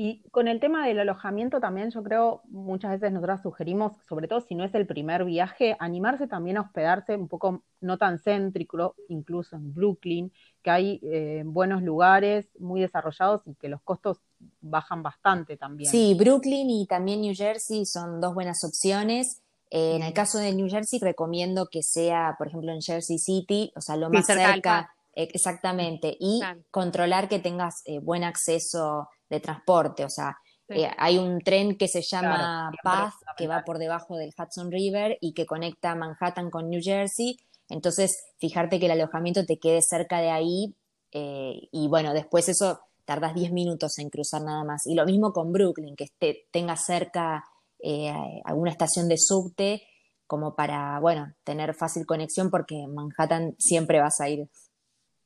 y 0.01 0.23
con 0.31 0.47
el 0.47 0.61
tema 0.61 0.87
del 0.87 1.01
alojamiento 1.01 1.59
también 1.59 1.91
yo 1.91 2.05
creo, 2.05 2.43
muchas 2.45 2.93
veces 2.93 3.11
nosotras 3.11 3.43
sugerimos, 3.43 3.95
sobre 4.09 4.29
todo 4.29 4.41
si 4.41 4.55
no 4.55 4.63
es 4.63 4.73
el 4.77 4.87
primer 4.87 5.25
viaje, 5.25 5.77
animarse 5.81 6.29
también 6.29 6.57
a 6.57 6.61
hospedarse 6.61 7.17
un 7.17 7.27
poco 7.27 7.65
no 7.81 7.99
tan 7.99 8.21
céntrico, 8.21 8.95
incluso 9.09 9.57
en 9.57 9.75
Brooklyn, 9.75 10.33
que 10.63 10.71
hay 10.71 11.01
eh, 11.03 11.43
buenos 11.45 11.83
lugares 11.83 12.49
muy 12.61 12.81
desarrollados 12.81 13.43
y 13.45 13.57
que 13.57 13.69
los 13.69 13.83
costos 13.83 14.21
bajan 14.61 15.03
bastante 15.03 15.57
también. 15.57 15.91
Sí, 15.91 16.15
Brooklyn 16.17 16.71
y 16.71 16.87
también 16.87 17.21
New 17.21 17.35
Jersey 17.35 17.85
son 17.85 18.21
dos 18.21 18.35
buenas 18.35 18.63
opciones. 18.63 19.43
Eh, 19.71 19.97
en 19.97 20.03
el 20.03 20.13
caso 20.13 20.39
de 20.39 20.55
New 20.55 20.69
Jersey 20.69 20.99
recomiendo 20.99 21.69
que 21.71 21.83
sea, 21.83 22.35
por 22.39 22.49
ejemplo, 22.49 22.73
en 22.73 22.81
Jersey 22.81 23.19
City, 23.19 23.73
o 23.77 23.81
sea, 23.81 23.97
lo 23.97 24.11
más 24.11 24.27
cerca, 24.27 24.95
exactamente, 25.15 26.17
y 26.19 26.41
controlar 26.71 27.29
que 27.29 27.39
tengas 27.39 27.83
eh, 27.85 27.99
buen 27.99 28.25
acceso 28.25 29.09
de 29.29 29.41
transporte, 29.41 30.05
o 30.05 30.11
sea, 30.11 30.39
eh, 30.69 30.91
hay 30.99 31.17
un 31.17 31.41
tren 31.41 31.77
que 31.79 31.89
se 31.89 32.03
llama 32.03 32.71
Path, 32.83 33.15
que 33.37 33.47
va 33.47 33.65
por 33.65 33.79
debajo 33.79 34.17
del 34.17 34.35
Hudson 34.37 34.71
River 34.71 35.17
y 35.21 35.33
que 35.33 35.47
conecta 35.47 35.95
Manhattan 35.95 36.51
con 36.51 36.69
New 36.69 36.81
Jersey. 36.83 37.39
Entonces, 37.71 38.25
fijarte 38.39 38.79
que 38.79 38.87
el 38.87 38.93
alojamiento 38.93 39.47
te 39.47 39.59
quede 39.59 39.81
cerca 39.81 40.21
de 40.21 40.31
ahí 40.31 40.75
eh, 41.13 41.69
y 41.73 41.89
bueno, 41.89 42.13
después 42.13 42.49
eso 42.49 42.81
tardas 43.07 43.35
10 43.35 43.53
minutos 43.53 43.99
en 43.99 44.11
cruzar 44.11 44.43
nada 44.43 44.63
más. 44.65 44.87
Y 44.87 44.95
lo 44.95 45.07
mismo 45.07 45.33
con 45.33 45.53
Brooklyn, 45.53 45.97
que 45.97 46.05
esté, 46.05 46.47
tenga 46.51 46.77
cerca 46.77 47.45
eh, 47.81 48.13
alguna 48.45 48.71
estación 48.71 49.09
de 49.09 49.19
subte 49.19 49.83
como 50.27 50.55
para, 50.55 51.01
bueno, 51.01 51.33
tener 51.43 51.75
fácil 51.75 52.05
conexión 52.05 52.51
porque 52.51 52.87
Manhattan 52.87 53.55
siempre 53.59 54.01
vas 54.01 54.21
a 54.21 54.29
ir. 54.29 54.49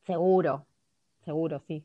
Seguro, 0.06 0.66
seguro, 1.24 1.62
sí. 1.66 1.84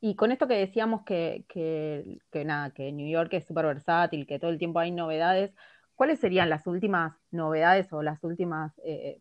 Y 0.00 0.14
con 0.14 0.30
esto 0.32 0.46
que 0.46 0.54
decíamos 0.54 1.02
que, 1.02 1.44
que, 1.48 2.44
nada, 2.44 2.70
que 2.70 2.92
New 2.92 3.08
York 3.08 3.32
es 3.34 3.46
súper 3.46 3.66
versátil, 3.66 4.26
que 4.26 4.38
todo 4.38 4.50
el 4.50 4.58
tiempo 4.58 4.78
hay 4.78 4.92
novedades, 4.92 5.52
¿cuáles 5.98 6.20
serían 6.20 6.48
las 6.48 6.64
últimas 6.68 7.12
novedades 7.32 7.92
o 7.92 8.02
las 8.04 8.22
últimas 8.22 8.72
eh, 8.84 9.18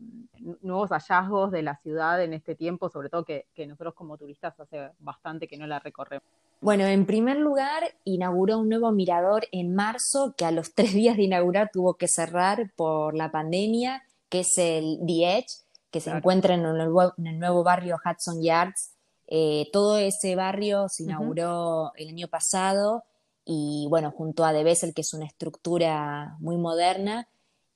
nuevos 0.61 0.91
hallazgos 0.91 1.51
de 1.51 1.63
la 1.63 1.75
ciudad 1.77 2.23
en 2.23 2.33
este 2.33 2.53
tiempo, 2.53 2.87
sobre 2.87 3.09
todo 3.09 3.25
que, 3.25 3.47
nosotros 3.65 3.95
como 3.95 4.15
turistas 4.15 4.57
hace 4.59 4.91
bastante 4.99 5.47
que 5.47 5.57
no 5.57 5.65
la 5.65 5.79
recorremos? 5.79 6.27
Bueno, 6.61 6.85
en 6.85 7.07
primer 7.07 7.37
lugar, 7.37 7.95
inauguró 8.03 8.59
un 8.59 8.69
nuevo 8.69 8.91
mirador 8.91 9.47
en 9.51 9.73
marzo 9.73 10.35
que 10.37 10.45
a 10.45 10.51
los 10.51 10.71
tres 10.75 10.93
días 10.93 11.17
de 11.17 11.23
inaugurar 11.23 11.71
tuvo 11.73 11.95
que 11.95 12.07
cerrar 12.07 12.71
por 12.75 13.15
la 13.15 13.31
pandemia, 13.31 14.03
que 14.29 14.41
es 14.41 14.55
el 14.59 14.99
The 15.07 15.39
Edge, 15.39 15.47
que 15.89 15.99
se 15.99 16.11
encuentra 16.11 16.53
en 16.53 16.63
el, 16.63 16.93
en 17.17 17.27
el 17.27 17.39
nuevo 17.39 17.63
barrio 17.63 17.97
Hudson 18.05 18.43
Yards. 18.43 18.91
Eh, 19.27 19.67
todo 19.73 19.97
ese 19.97 20.35
barrio 20.35 20.87
se 20.89 21.03
inauguró 21.03 21.91
el 21.95 22.09
año 22.09 22.27
pasado 22.27 23.03
y 23.49 23.87
bueno, 23.89 24.11
junto 24.11 24.43
a 24.43 24.51
De 24.51 24.63
que 24.63 25.01
es 25.01 25.13
una 25.13 25.25
estructura 25.25 26.35
muy 26.39 26.57
moderna, 26.57 27.27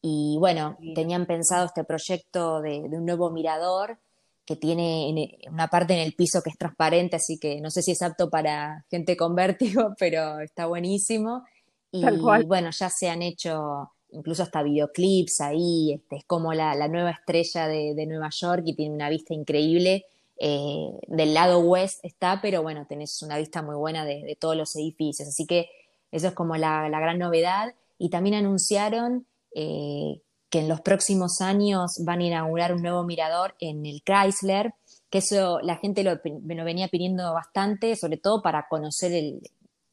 y 0.02 0.36
bueno, 0.40 0.78
tenían 0.96 1.26
pensado 1.26 1.66
este 1.66 1.84
proyecto 1.84 2.60
de, 2.62 2.80
un 2.80 3.06
nuevo 3.06 3.30
mirador 3.32 4.00
que 4.46 4.56
tiene 4.56 5.38
una 5.50 5.68
parte 5.68 5.94
en 5.94 6.00
el 6.00 6.14
piso 6.14 6.42
que 6.42 6.50
es 6.50 6.58
transparente, 6.58 7.16
así 7.16 7.38
que 7.38 7.62
no 7.62 7.70
sé 7.70 7.84
si 7.84 7.92
es 7.92 8.02
apto 8.02 8.30
para 8.30 8.84
gente 8.90 9.16
con 9.16 9.34
vértigo, 9.36 9.94
pero 10.00 10.40
está 10.40 10.66
buenísimo. 10.66 11.46
Y 11.92 12.04
bueno, 12.46 12.70
ya 12.72 12.90
se 12.90 13.10
han 13.10 13.22
hecho 13.22 13.92
incluso 14.10 14.44
hasta 14.44 14.64
videoclips 14.64 15.40
ahí, 15.40 15.94
este, 15.94 16.18
es 16.18 16.26
como 16.26 16.54
la, 16.54 16.76
nueva 16.90 17.12
estrella 17.12 17.68
de, 17.68 17.94
de, 17.96 18.06
Nueva 18.06 18.30
York 18.30 18.64
y 18.66 18.76
tiene 18.76 18.94
una 18.94 19.10
vista 19.10 19.34
increíble. 19.34 20.06
Eh, 20.44 21.00
del 21.06 21.36
lado 21.36 21.60
west 21.60 22.04
está, 22.04 22.40
pero 22.42 22.64
bueno, 22.64 22.88
tenés 22.90 23.22
una 23.22 23.38
vista 23.38 23.62
muy 23.62 23.76
buena 23.76 24.06
de, 24.06 24.36
todos 24.40 24.58
los 24.58 24.76
edificios, 24.76 25.28
así 25.28 25.46
que 25.46 25.70
eso 26.12 26.30
es 26.30 26.34
como 26.34 26.58
la, 26.58 26.90
gran 26.90 27.20
novedad. 27.20 27.76
Y 28.00 28.10
también 28.10 28.34
anunciaron 28.34 29.28
eh, 29.54 30.20
que 30.50 30.62
en 30.62 30.68
los 30.68 30.82
próximos 30.82 31.42
años 31.42 32.04
van 32.04 32.22
a 32.22 32.24
inaugurar 32.24 32.74
un 32.74 32.82
nuevo 32.82 33.04
mirador 33.04 33.56
en 33.60 33.86
el 33.86 34.02
Chrysler, 34.02 34.74
que 35.12 35.20
eso 35.20 35.60
la 35.62 35.76
gente 35.76 36.04
lo, 36.04 36.20
venía 36.24 36.88
pidiendo 36.88 37.32
bastante, 37.36 37.96
sobre 37.96 38.18
todo 38.18 38.42
para 38.42 38.68
conocer 38.68 39.12
el, 39.12 39.42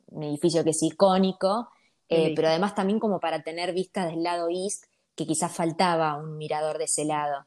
un 0.07 0.23
edificio 0.23 0.65
que 0.65 0.71
es 0.71 0.83
icónico, 0.83 1.69
eh, 2.09 2.33
pero 2.35 2.49
además 2.49 2.75
también 2.75 3.01
como 3.01 3.21
para 3.21 3.43
tener 3.43 3.75
vista 3.75 4.07
del 4.07 4.23
lado 4.23 4.49
east, 4.49 4.85
que 5.15 5.27
quizás 5.27 5.55
faltaba 5.55 6.17
un 6.17 6.39
mirador 6.39 6.79
de 6.79 6.85
ese 6.85 7.05
lado. 7.05 7.45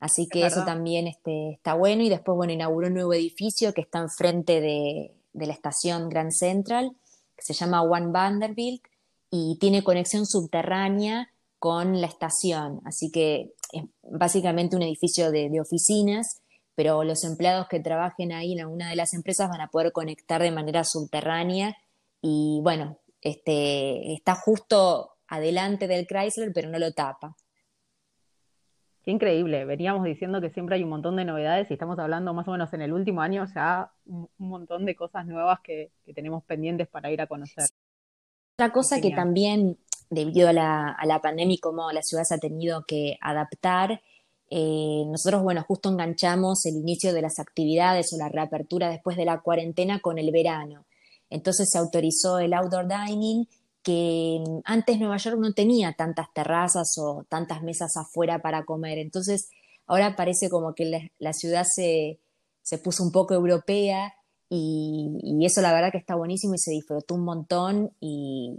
Así 0.00 0.26
que 0.26 0.46
eso 0.46 0.64
también 0.64 1.06
este, 1.06 1.52
está 1.52 1.74
bueno. 1.74 2.02
Y 2.02 2.08
después, 2.08 2.34
bueno, 2.34 2.52
inauguró 2.52 2.88
un 2.88 2.94
nuevo 2.94 3.12
edificio 3.12 3.74
que 3.74 3.82
está 3.82 3.98
enfrente 3.98 4.60
de, 4.60 5.14
de 5.32 5.46
la 5.46 5.52
estación 5.52 6.08
Grand 6.08 6.32
Central, 6.32 6.96
que 7.36 7.44
se 7.44 7.52
llama 7.52 7.82
One 7.82 8.08
Vanderbilt, 8.10 8.82
y 9.30 9.58
tiene 9.60 9.84
conexión 9.84 10.26
subterránea 10.26 11.30
con 11.58 12.00
la 12.00 12.06
estación. 12.06 12.80
Así 12.84 13.12
que 13.12 13.52
es 13.72 13.84
básicamente 14.02 14.74
un 14.74 14.82
edificio 14.82 15.30
de, 15.30 15.50
de 15.50 15.60
oficinas, 15.60 16.40
pero 16.74 17.04
los 17.04 17.22
empleados 17.24 17.68
que 17.68 17.78
trabajen 17.78 18.32
ahí 18.32 18.54
en 18.54 18.60
alguna 18.60 18.88
de 18.88 18.96
las 18.96 19.12
empresas 19.12 19.50
van 19.50 19.60
a 19.60 19.68
poder 19.68 19.92
conectar 19.92 20.42
de 20.42 20.50
manera 20.50 20.82
subterránea 20.82 21.76
y, 22.22 22.60
bueno, 22.62 22.98
este, 23.20 24.14
está 24.14 24.34
justo 24.34 25.10
adelante 25.28 25.86
del 25.86 26.06
Chrysler, 26.06 26.52
pero 26.52 26.70
no 26.70 26.78
lo 26.78 26.92
tapa. 26.92 27.36
Qué 29.10 29.14
increíble. 29.14 29.64
Veníamos 29.64 30.04
diciendo 30.04 30.40
que 30.40 30.50
siempre 30.50 30.76
hay 30.76 30.84
un 30.84 30.90
montón 30.90 31.16
de 31.16 31.24
novedades 31.24 31.68
y 31.68 31.72
estamos 31.72 31.98
hablando 31.98 32.32
más 32.32 32.46
o 32.46 32.52
menos 32.52 32.72
en 32.74 32.80
el 32.80 32.92
último 32.92 33.22
año 33.22 33.44
ya 33.52 33.90
un 34.06 34.28
montón 34.38 34.86
de 34.86 34.94
cosas 34.94 35.26
nuevas 35.26 35.58
que, 35.64 35.90
tenemos 36.14 36.44
pendientes 36.44 36.86
para 36.86 37.10
ir 37.10 37.20
a 37.20 37.26
conocer. 37.26 37.64
Otra 38.56 38.70
cosa 38.70 39.00
que 39.00 39.10
también, 39.10 39.78
debido 40.10 40.48
a 40.48 40.52
la, 40.52 40.90
a 40.92 41.06
la 41.06 41.20
pandemia 41.20 41.56
y 41.56 41.58
cómo 41.58 41.90
la 41.90 42.02
ciudad 42.02 42.22
se 42.22 42.36
ha 42.36 42.38
tenido 42.38 42.84
que 42.86 43.18
adaptar, 43.20 44.00
eh, 44.48 45.02
nosotros, 45.08 45.42
bueno, 45.42 45.64
justo 45.66 45.88
enganchamos 45.88 46.64
el 46.66 46.76
inicio 46.76 47.12
de 47.12 47.22
las 47.22 47.40
actividades 47.40 48.12
o 48.12 48.16
la 48.16 48.28
reapertura 48.28 48.90
después 48.90 49.16
de 49.16 49.24
la 49.24 49.40
cuarentena 49.40 49.98
con 49.98 50.18
el 50.20 50.30
verano. 50.30 50.86
Entonces 51.30 51.68
se 51.68 51.78
autorizó 51.78 52.38
el 52.38 52.52
outdoor 52.52 52.86
dining 52.86 53.48
que 53.82 54.42
antes 54.64 54.98
Nueva 54.98 55.16
York 55.16 55.38
no 55.38 55.52
tenía 55.52 55.94
tantas 55.94 56.32
terrazas 56.32 56.96
o 56.98 57.24
tantas 57.28 57.62
mesas 57.62 57.96
afuera 57.96 58.40
para 58.40 58.64
comer. 58.64 58.98
Entonces, 58.98 59.50
ahora 59.86 60.16
parece 60.16 60.50
como 60.50 60.74
que 60.74 61.10
la, 61.18 61.32
ciudad 61.32 61.64
se, 61.64 62.20
puso 62.82 63.02
un 63.02 63.12
poco 63.12 63.34
europea 63.34 64.14
y, 64.48 65.44
eso 65.44 65.62
la 65.62 65.72
verdad 65.72 65.90
que 65.90 65.98
está 65.98 66.14
buenísimo 66.14 66.54
y 66.54 66.58
se 66.58 66.72
disfrutó 66.72 67.14
un 67.14 67.24
montón 67.24 67.90
y, 68.00 68.56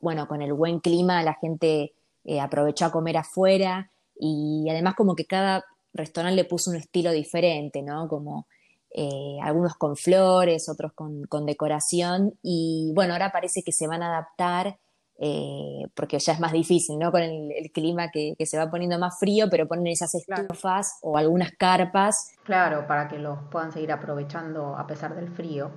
bueno, 0.00 0.26
con 0.26 0.42
el 0.42 0.52
buen 0.54 0.80
clima 0.80 1.22
la 1.22 1.34
gente 1.34 1.92
eh, 2.24 2.40
aprovechó 2.40 2.86
a 2.86 2.92
comer 2.92 3.18
afuera 3.18 3.90
y 4.18 4.66
además 4.70 4.94
como 4.94 5.14
que 5.14 5.26
cada 5.26 5.64
restaurante 5.92 6.36
le 6.36 6.48
puso 6.48 6.70
un 6.70 6.76
estilo 6.76 7.12
diferente, 7.12 7.82
¿no? 7.82 8.08
Como 8.08 8.46
eh, 8.94 9.38
algunos 9.42 9.74
con 9.76 9.96
flores, 9.96 10.68
otros 10.68 10.92
con, 10.92 11.46
decoración, 11.46 12.38
y 12.42 12.92
bueno, 12.94 13.14
ahora 13.14 13.32
parece 13.32 13.62
que 13.62 13.72
se 13.72 13.86
van 13.86 14.02
a 14.02 14.08
adaptar, 14.08 14.78
eh, 15.18 15.84
porque 15.94 16.18
ya 16.18 16.34
es 16.34 16.40
más 16.40 16.52
difícil, 16.52 16.98
¿no? 16.98 17.10
Con 17.10 17.22
el, 17.22 17.70
clima 17.72 18.10
que, 18.10 18.34
se 18.44 18.58
va 18.58 18.70
poniendo 18.70 18.98
más 18.98 19.18
frío, 19.18 19.46
pero 19.50 19.66
ponen 19.66 19.86
esas 19.86 20.14
estufas 20.14 20.98
o 21.00 21.16
algunas 21.16 21.52
carpas. 21.52 22.32
Claro, 22.44 22.86
para 22.86 23.08
que 23.08 23.18
los 23.18 23.38
puedan 23.50 23.72
seguir 23.72 23.92
aprovechando 23.92 24.76
a 24.76 24.86
pesar 24.86 25.14
del 25.14 25.30
frío. 25.30 25.70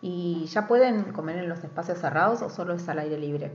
¿Y 0.00 0.46
ya 0.46 0.66
pueden 0.66 1.12
comer 1.12 1.38
en 1.38 1.48
los 1.48 1.64
espacios 1.64 1.98
cerrados 1.98 2.40
o 2.40 2.50
solo 2.50 2.74
es 2.74 2.88
al 2.88 2.98
aire 2.98 3.18
libre? 3.18 3.52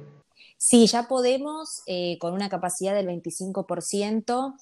Sí, 0.58 0.86
ya 0.88 1.08
podemos, 1.08 1.82
eh, 1.88 2.18
con 2.20 2.34
una 2.34 2.50
capacidad 2.50 2.94
del 2.94 3.08
25%. 3.08 4.56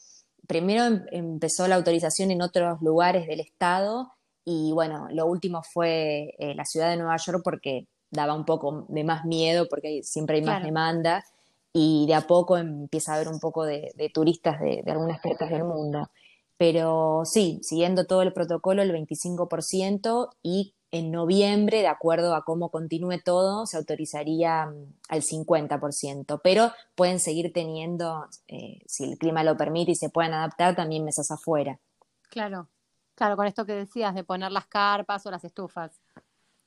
Primero 0.48 0.86
em, 0.86 1.06
empezó 1.12 1.68
la 1.68 1.76
autorización 1.76 2.32
en 2.32 2.42
otros 2.42 2.82
lugares 2.82 3.28
del 3.28 3.40
estado 3.40 4.17
y 4.50 4.72
bueno, 4.72 5.10
lo 5.12 5.26
último 5.26 5.62
fue 5.62 6.34
eh, 6.40 6.56
la 6.56 6.64
ciudad 6.64 6.90
de 6.90 6.96
Nueva 6.96 7.18
York 7.18 7.42
porque 7.44 7.86
daba 8.10 8.34
un 8.34 8.46
poco 8.46 8.86
de 8.88 9.04
más 9.04 9.26
miedo 9.26 9.68
porque 9.70 10.04
siempre 10.04 10.38
hay 10.38 10.42
más 10.42 10.64
demanda 10.64 11.26
y 11.74 12.06
de 12.08 12.14
a 12.14 12.22
poco 12.22 12.58
empieza 12.58 13.12
a 13.12 13.16
haber 13.16 13.28
un 13.28 13.42
poco 13.42 13.66
de, 13.66 13.92
turistas 14.14 14.62
de, 14.62 14.82
algunas 14.88 15.20
partes 15.20 15.50
del 15.50 15.66
mundo. 15.66 16.10
Pero 16.56 17.24
sí, 17.26 17.60
siguiendo 17.62 18.06
todo 18.06 18.22
el 18.22 18.32
protocolo, 18.32 18.82
el 18.84 18.94
25% 18.94 20.30
y 20.42 20.74
en 20.92 21.12
noviembre, 21.12 21.80
de 21.80 21.88
acuerdo 21.88 22.34
a 22.34 22.46
cómo 22.46 22.70
continúe 22.70 23.20
todo, 23.26 23.66
se 23.66 23.76
autorizaría 23.76 24.68
mm, 24.68 24.94
al 25.10 25.24
50%, 25.24 26.40
pero 26.42 26.72
pueden 26.96 27.20
seguir 27.20 27.52
teniendo, 27.52 28.28
eh, 28.48 28.80
si 28.86 29.04
el 29.04 29.18
clima 29.18 29.44
lo 29.44 29.58
permite 29.58 29.92
y 29.92 29.96
se 29.96 30.10
pueden 30.10 30.34
adaptar, 30.34 30.74
también 30.74 31.04
mesas 31.04 31.32
afuera. 31.32 31.82
Claro, 32.30 32.70
Claro, 33.18 33.36
con 33.36 33.48
esto 33.48 33.66
que 33.66 33.74
decías 33.74 34.14
de 34.14 34.24
poner 34.24 34.52
las 34.52 34.68
carpas 34.68 35.26
o 35.26 35.32
las 35.32 35.44
estufas. 35.44 36.00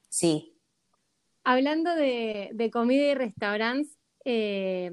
Sí. 0.08 0.52
Hablando 1.44 1.94
de, 1.94 2.70
comida 2.72 3.12
y 3.12 3.14
restaurantes, 3.14 3.96
eh, 4.24 4.90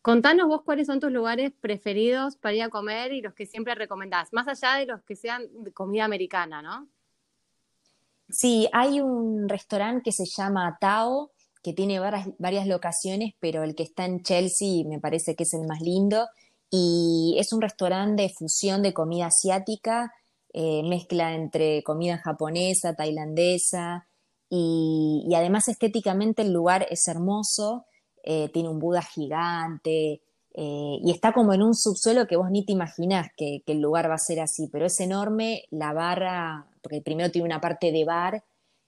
contanos 0.00 0.48
vos 0.48 0.62
cuáles 0.62 0.86
son 0.86 0.98
tus 0.98 1.12
lugares 1.12 1.52
preferidos 1.60 2.36
para 2.36 2.54
ir 2.54 2.62
a 2.62 2.70
comer 2.70 3.12
y 3.12 3.20
los 3.20 3.34
que 3.34 3.44
siempre 3.44 3.74
recomendás, 3.74 4.32
más 4.32 4.48
allá 4.48 4.76
de 4.76 4.86
los 4.86 5.02
que 5.02 5.14
sean 5.14 5.46
de 5.62 5.72
comida 5.74 6.06
americana, 6.06 6.62
¿no? 6.62 6.88
Sí, 8.30 8.66
hay 8.72 9.02
un 9.02 9.46
restaurante 9.46 10.04
que 10.04 10.12
se 10.12 10.24
llama 10.24 10.78
Tao, 10.80 11.32
que 11.62 11.74
tiene 11.74 12.00
varias, 12.00 12.28
varias 12.38 12.66
locaciones, 12.66 13.34
pero 13.40 13.62
el 13.62 13.74
que 13.74 13.82
está 13.82 14.06
en 14.06 14.22
Chelsea 14.22 14.84
me 14.86 15.00
parece 15.00 15.36
que 15.36 15.42
es 15.42 15.52
el 15.52 15.66
más 15.66 15.82
lindo. 15.82 16.28
Y 16.70 17.36
es 17.38 17.52
un 17.52 17.60
restaurante 17.60 18.22
de 18.22 18.30
fusión 18.30 18.82
de 18.82 18.94
comida 18.94 19.26
asiática 19.26 20.12
eh, 20.52 20.82
mezcla 20.82 21.34
entre 21.34 21.82
comida 21.82 22.18
japonesa, 22.18 22.94
tailandesa, 22.94 24.08
y, 24.50 25.30
además 25.36 25.68
estéticamente 25.68 26.42
el 26.42 26.52
lugar 26.52 26.86
es 26.90 27.06
hermoso, 27.06 27.84
eh, 28.24 28.48
tiene 28.48 28.70
un 28.70 28.78
Buda 28.78 29.02
gigante, 29.02 30.22
eh, 30.54 30.98
y 31.02 31.10
está 31.10 31.32
como 31.32 31.52
en 31.52 31.62
un 31.62 31.74
subsuelo 31.74 32.26
que 32.26 32.36
vos 32.36 32.50
ni 32.50 32.64
te 32.64 32.72
imaginás 32.72 33.28
que, 33.36 33.62
el 33.66 33.80
lugar 33.80 34.10
va 34.10 34.14
a 34.14 34.18
ser 34.18 34.40
así, 34.40 34.68
pero 34.72 34.86
es 34.86 34.98
enorme, 35.00 35.64
la 35.70 35.92
barra, 35.92 36.66
porque 36.82 37.02
primero 37.02 37.30
tiene 37.30 37.46
una 37.46 37.60
parte 37.60 37.92
de 37.92 38.04
bar, 38.04 38.44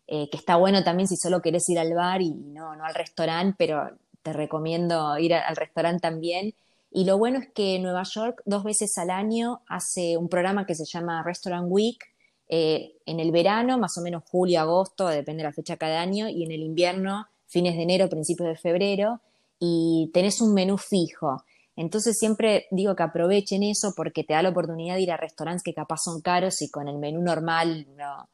que 0.08 0.36
está 0.36 0.56
bueno 0.56 0.82
también 0.82 1.06
si 1.06 1.16
solo 1.16 1.40
querés 1.40 1.68
ir 1.68 1.78
al 1.78 1.94
bar 1.94 2.20
y 2.20 2.34
no, 2.34 2.74
no 2.74 2.84
al 2.84 2.96
restaurante, 2.96 3.54
pero 3.56 3.90
te 4.22 4.32
recomiendo 4.32 5.16
ir 5.18 5.34
al 5.34 5.54
restaurante 5.54 6.00
también. 6.00 6.52
Y 6.90 7.04
lo 7.04 7.18
bueno 7.18 7.38
es 7.38 7.48
que 7.54 7.78
Nueva 7.78 8.02
York 8.02 8.42
dos 8.44 8.64
veces 8.64 8.98
al 8.98 9.10
año 9.10 9.62
hace 9.68 10.16
un 10.16 10.28
programa 10.28 10.66
que 10.66 10.74
se 10.74 10.84
llama 10.84 11.22
Restaurant 11.22 11.66
Week, 11.70 12.04
eh, 12.48 12.96
en 13.06 13.20
el 13.20 13.30
verano, 13.30 13.78
más 13.78 13.96
o 13.96 14.02
menos 14.02 14.24
julio, 14.26 14.60
agosto, 14.60 15.06
depende 15.06 15.42
de 15.42 15.48
la 15.48 15.52
fecha 15.52 15.76
cada 15.76 16.00
año, 16.00 16.28
y 16.28 16.42
en 16.42 16.50
el 16.50 16.62
invierno, 16.62 17.26
fines 17.46 17.76
de 17.76 17.82
enero, 17.82 18.08
principios 18.08 18.48
de 18.48 18.56
febrero, 18.56 19.20
y 19.60 20.10
tenés 20.12 20.40
un 20.40 20.52
menú 20.52 20.76
fijo. 20.78 21.44
Entonces 21.76 22.18
siempre 22.18 22.66
digo 22.72 22.96
que 22.96 23.04
aprovechen 23.04 23.62
eso 23.62 23.94
porque 23.96 24.24
te 24.24 24.34
da 24.34 24.42
la 24.42 24.48
oportunidad 24.48 24.96
de 24.96 25.02
ir 25.02 25.12
a 25.12 25.16
restaurantes 25.16 25.62
que 25.62 25.72
capaz 25.72 25.98
son 26.04 26.20
caros 26.20 26.60
y 26.60 26.70
con 26.70 26.88
el 26.88 26.98
menú 26.98 27.22
normal 27.22 27.86
no, 27.96 28.28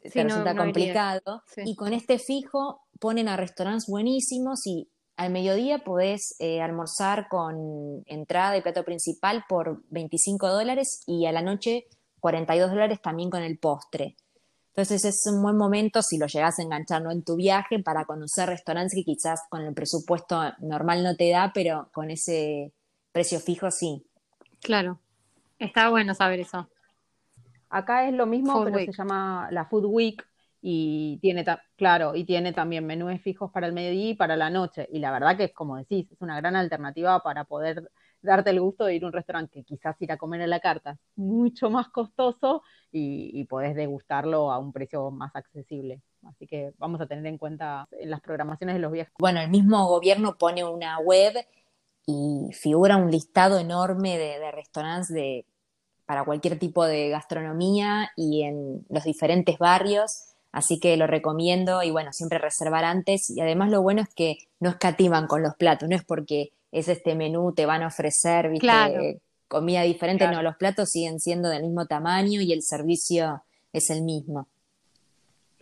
resulta 0.00 0.54
complicado. 0.54 1.42
Y 1.64 1.74
con 1.74 1.92
este 1.92 2.18
fijo 2.18 2.82
ponen 3.00 3.28
a 3.28 3.36
restaurantes 3.36 3.88
buenísimos 3.88 4.66
y 4.66 4.88
al 5.16 5.30
mediodía 5.30 5.78
podés 5.78 6.34
eh, 6.38 6.60
almorzar 6.60 7.28
con 7.28 8.02
entrada 8.06 8.56
y 8.56 8.62
plato 8.62 8.84
principal 8.84 9.44
por 9.48 9.82
25 9.90 10.48
dólares 10.48 11.02
y 11.06 11.26
a 11.26 11.32
la 11.32 11.42
noche 11.42 11.86
42 12.20 12.70
dólares 12.70 13.00
también 13.00 13.30
con 13.30 13.42
el 13.42 13.58
postre. 13.58 14.16
Entonces 14.68 15.04
es 15.04 15.24
un 15.26 15.40
buen 15.40 15.56
momento 15.56 16.02
si 16.02 16.18
lo 16.18 16.26
llegas 16.26 16.58
a 16.58 16.62
enganchar 16.62 17.00
¿no? 17.00 17.12
en 17.12 17.22
tu 17.22 17.36
viaje 17.36 17.78
para 17.78 18.04
conocer 18.06 18.48
restaurantes 18.48 18.94
que 18.94 19.04
quizás 19.04 19.42
con 19.48 19.62
el 19.62 19.72
presupuesto 19.72 20.42
normal 20.58 21.04
no 21.04 21.14
te 21.14 21.30
da, 21.30 21.52
pero 21.54 21.90
con 21.92 22.10
ese 22.10 22.72
precio 23.12 23.38
fijo 23.38 23.70
sí. 23.70 24.04
Claro, 24.60 24.98
está 25.60 25.90
bueno 25.90 26.14
saber 26.14 26.40
eso. 26.40 26.68
Acá 27.68 28.08
es 28.08 28.14
lo 28.14 28.26
mismo, 28.26 28.64
pero 28.64 28.78
se 28.78 28.92
llama 28.92 29.48
la 29.52 29.66
Food 29.66 29.84
Week, 29.86 30.26
y 30.66 31.18
tiene, 31.20 31.44
claro, 31.76 32.14
y 32.16 32.24
tiene 32.24 32.54
también 32.54 32.86
menús 32.86 33.20
fijos 33.20 33.50
para 33.52 33.66
el 33.66 33.74
mediodía 33.74 34.08
y 34.12 34.14
para 34.14 34.34
la 34.34 34.48
noche. 34.48 34.88
Y 34.90 34.98
la 34.98 35.10
verdad 35.10 35.36
que 35.36 35.44
es 35.44 35.52
como 35.52 35.76
decís, 35.76 36.10
es 36.10 36.18
una 36.22 36.38
gran 36.40 36.56
alternativa 36.56 37.20
para 37.22 37.44
poder 37.44 37.90
darte 38.22 38.48
el 38.48 38.62
gusto 38.62 38.86
de 38.86 38.94
ir 38.94 39.04
a 39.04 39.08
un 39.08 39.12
restaurante 39.12 39.52
que 39.52 39.62
quizás 39.62 39.94
ir 40.00 40.10
a 40.10 40.16
comer 40.16 40.40
a 40.40 40.46
la 40.46 40.60
carta 40.60 40.92
es 40.92 40.98
mucho 41.16 41.68
más 41.68 41.88
costoso 41.90 42.62
y, 42.90 43.30
y 43.38 43.44
podés 43.44 43.74
degustarlo 43.76 44.50
a 44.50 44.58
un 44.58 44.72
precio 44.72 45.10
más 45.10 45.36
accesible. 45.36 46.00
Así 46.22 46.46
que 46.46 46.72
vamos 46.78 46.98
a 47.02 47.06
tener 47.06 47.26
en 47.26 47.36
cuenta 47.36 47.86
en 47.90 48.08
las 48.08 48.22
programaciones 48.22 48.76
de 48.76 48.80
los 48.80 48.90
viajes. 48.90 49.12
Bueno, 49.18 49.42
el 49.42 49.50
mismo 49.50 49.86
gobierno 49.86 50.38
pone 50.38 50.64
una 50.64 50.98
web 50.98 51.34
y 52.06 52.48
figura 52.54 52.96
un 52.96 53.10
listado 53.10 53.58
enorme 53.58 54.16
de, 54.16 54.38
de 54.38 54.50
restaurantes 54.50 55.12
de, 55.12 55.44
para 56.06 56.24
cualquier 56.24 56.58
tipo 56.58 56.86
de 56.86 57.10
gastronomía 57.10 58.12
y 58.16 58.44
en 58.44 58.86
los 58.88 59.04
diferentes 59.04 59.58
barrios 59.58 60.33
Así 60.54 60.78
que 60.78 60.96
lo 60.96 61.08
recomiendo 61.08 61.82
y 61.82 61.90
bueno, 61.90 62.12
siempre 62.12 62.38
reservar 62.38 62.84
antes. 62.84 63.28
Y 63.28 63.40
además 63.40 63.70
lo 63.70 63.82
bueno 63.82 64.02
es 64.02 64.08
que 64.14 64.36
no 64.60 64.70
escatiman 64.70 65.26
con 65.26 65.42
los 65.42 65.56
platos, 65.56 65.88
no 65.88 65.96
es 65.96 66.04
porque 66.04 66.52
es 66.70 66.86
este 66.86 67.16
menú, 67.16 67.52
te 67.52 67.66
van 67.66 67.82
a 67.82 67.88
ofrecer, 67.88 68.50
viste, 68.50 69.20
comida 69.48 69.82
diferente, 69.82 70.28
no, 70.28 70.42
los 70.42 70.54
platos 70.56 70.90
siguen 70.90 71.18
siendo 71.18 71.48
del 71.48 71.64
mismo 71.64 71.86
tamaño 71.86 72.40
y 72.40 72.52
el 72.52 72.62
servicio 72.62 73.42
es 73.72 73.90
el 73.90 74.02
mismo. 74.02 74.46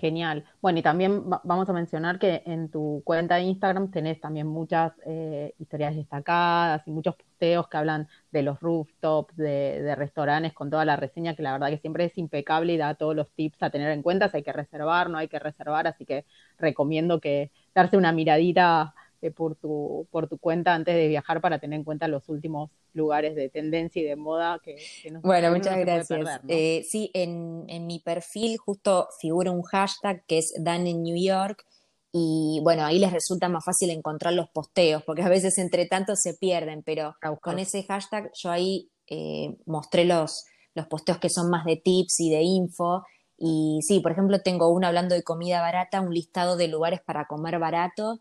Genial. 0.02 0.44
Bueno, 0.60 0.80
y 0.80 0.82
también 0.82 1.30
vamos 1.44 1.68
a 1.68 1.72
mencionar 1.72 2.18
que 2.18 2.42
en 2.44 2.70
tu 2.70 3.02
cuenta 3.04 3.36
de 3.36 3.42
Instagram 3.42 3.92
tenés 3.92 4.20
también 4.20 4.48
muchas 4.48 4.92
eh, 5.06 5.54
historias 5.60 5.94
destacadas 5.94 6.82
y 6.88 6.90
muchos 6.90 7.14
posteos 7.14 7.68
que 7.68 7.76
hablan 7.76 8.08
de 8.32 8.42
los 8.42 8.58
rooftops, 8.58 9.36
de, 9.36 9.94
restaurantes, 9.94 10.54
con 10.54 10.70
toda 10.70 10.84
la 10.84 10.96
reseña, 10.96 11.36
que 11.36 11.44
la 11.44 11.52
verdad 11.52 11.68
que 11.68 11.78
siempre 11.78 12.06
es 12.06 12.18
impecable 12.18 12.72
y 12.72 12.78
da 12.78 12.96
todos 12.96 13.14
los 13.14 13.30
tips 13.30 13.62
a 13.62 13.70
tener 13.70 13.92
en 13.92 14.02
cuenta. 14.02 14.28
Si 14.28 14.38
hay 14.38 14.42
que 14.42 14.52
reservar, 14.52 15.08
no 15.08 15.18
hay 15.18 15.28
que 15.28 15.38
reservar, 15.38 15.86
así 15.86 16.04
que 16.04 16.24
recomiendo 16.58 17.20
que 17.20 17.52
darse 17.72 17.96
una 17.96 18.10
miradita 18.10 18.96
eh, 19.22 19.30
por, 19.30 19.54
tu, 19.54 20.08
por 20.10 20.28
tu 20.28 20.36
cuenta 20.36 20.74
antes 20.74 20.96
de 20.96 21.06
viajar 21.06 21.40
para 21.40 21.60
tener 21.60 21.78
en 21.78 21.84
cuenta 21.84 22.08
los 22.08 22.28
últimos 22.28 22.70
lugares 22.92 23.36
de 23.36 23.48
tendencia 23.48 24.02
y 24.02 24.04
de 24.04 24.16
moda 24.16 24.60
que, 24.62 24.76
Bueno, 25.22 25.52
muchas 25.52 25.78
gracias. 25.78 26.40
Eh, 26.48 26.84
sí, 26.88 27.10
en, 27.14 27.86
mi 27.86 28.00
perfil 28.00 28.58
justo 28.58 29.08
figura 29.20 29.52
un 29.52 29.62
hashtag 29.62 30.24
que 30.26 30.38
es 30.38 30.52
Dan 30.58 30.88
en 30.88 31.04
New 31.04 31.16
York 31.16 31.64
y 32.10 32.60
bueno, 32.64 32.84
ahí 32.84 32.98
les 32.98 33.12
resulta 33.12 33.48
más 33.48 33.64
fácil 33.64 33.90
encontrar 33.90 34.34
los 34.34 34.48
posteos, 34.50 35.04
porque 35.04 35.22
a 35.22 35.28
veces 35.28 35.56
entre 35.58 35.86
tanto 35.86 36.16
se 36.16 36.34
pierden, 36.34 36.82
pero 36.82 37.14
con 37.40 37.60
ese 37.60 37.84
hashtag 37.84 38.30
yo 38.34 38.50
ahí 38.50 38.90
eh, 39.06 39.56
mostré 39.66 40.04
los, 40.04 40.46
los 40.74 40.86
posteos 40.88 41.18
que 41.18 41.30
son 41.30 41.48
más 41.48 41.64
de 41.64 41.76
tips 41.76 42.18
y 42.18 42.30
de 42.30 42.42
info. 42.42 43.04
Y 43.38 43.78
sí, 43.82 44.00
por 44.00 44.10
ejemplo, 44.10 44.40
tengo 44.40 44.68
uno 44.68 44.88
hablando 44.88 45.14
de 45.14 45.22
comida 45.22 45.60
barata, 45.60 46.00
un 46.00 46.12
listado 46.12 46.56
de 46.56 46.66
lugares 46.66 47.00
para 47.00 47.26
comer 47.26 47.58
barato. 47.58 48.20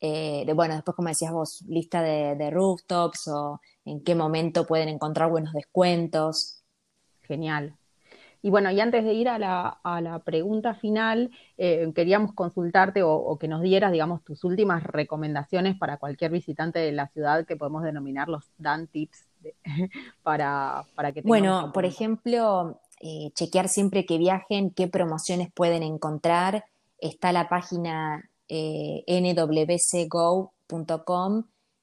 Eh, 0.00 0.44
de, 0.46 0.52
bueno, 0.52 0.74
después, 0.74 0.94
como 0.94 1.08
decías 1.08 1.32
vos, 1.32 1.62
lista 1.68 2.02
de, 2.02 2.34
de 2.36 2.50
rooftops 2.50 3.28
o 3.28 3.60
en 3.84 4.02
qué 4.02 4.14
momento 4.14 4.66
pueden 4.66 4.88
encontrar 4.88 5.30
buenos 5.30 5.52
descuentos. 5.52 6.62
Genial. 7.22 7.76
Y 8.42 8.50
bueno, 8.50 8.70
y 8.70 8.80
antes 8.80 9.04
de 9.04 9.12
ir 9.12 9.28
a 9.28 9.38
la, 9.38 9.68
a 9.82 10.00
la 10.00 10.20
pregunta 10.20 10.74
final, 10.74 11.30
eh, 11.58 11.92
queríamos 11.94 12.32
consultarte 12.32 13.02
o, 13.02 13.36
que 13.38 13.48
nos 13.48 13.60
dieras, 13.60 13.92
digamos, 13.92 14.24
tus 14.24 14.44
últimas 14.44 14.82
recomendaciones 14.82 15.76
para 15.76 15.98
cualquier 15.98 16.30
visitante 16.30 16.78
de 16.78 16.92
la 16.92 17.08
ciudad 17.08 17.46
que 17.46 17.56
podemos 17.56 17.82
denominar 17.82 18.28
los 18.28 18.50
Dan 18.56 18.86
Tips 18.86 19.26
para, 20.22 20.84
para 20.94 21.12
que 21.12 21.20
Bueno, 21.20 21.70
por 21.74 21.84
ejemplo, 21.84 22.80
eh, 23.00 23.30
chequear 23.34 23.68
siempre 23.68 24.06
que 24.06 24.16
viajen 24.16 24.70
qué 24.70 24.88
promociones 24.88 25.52
pueden 25.52 25.82
encontrar. 25.82 26.64
Está 26.98 27.32
la 27.32 27.48
página 27.50 28.29
eh, 28.50 29.04
nwcgo.com 29.06 30.52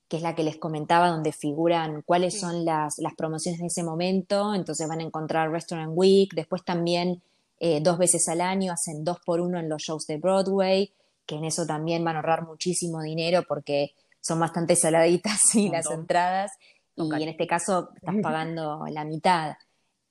que 0.08 0.17
es 0.17 0.23
la 0.23 0.36
que 0.36 0.43
les 0.43 0.58
comentaba, 0.58 1.10
donde 1.10 1.34
figuran 1.34 2.01
cuáles 2.01 2.39
son 2.39 2.63
las, 2.63 2.97
promociones 3.17 3.60
de 3.60 3.67
ese 3.67 3.84
momento. 3.84 4.56
Entonces 4.56 4.88
van 4.88 4.99
a 4.99 5.03
encontrar 5.03 5.51
Restaurant 5.51 5.91
Week, 5.93 6.34
después 6.34 6.63
también 6.63 7.21
eh, 7.60 7.82
dos 7.82 7.97
veces 7.97 8.27
al 8.30 8.41
año 8.41 8.71
hacen 8.71 9.03
dos 9.03 9.17
por 9.25 9.41
uno 9.41 9.60
en 9.60 9.67
los 9.67 9.82
shows 9.82 10.08
de 10.08 10.17
Broadway, 10.17 10.93
que 11.25 11.36
en 11.36 11.43
eso 11.43 11.65
también 11.65 12.06
van 12.06 12.15
a 12.15 12.19
ahorrar 12.19 12.45
muchísimo 12.45 13.01
dinero 13.01 13.43
porque 13.47 13.93
son 14.21 14.39
bastante 14.39 14.75
saladitas 14.75 15.41
y 15.56 15.69
las 15.69 15.91
entradas, 15.91 16.51
y 16.95 17.23
en 17.23 17.30
este 17.30 17.45
caso 17.45 17.89
estás 17.95 18.15
pagando 18.23 18.86
la 18.89 19.03
mitad. 19.03 19.56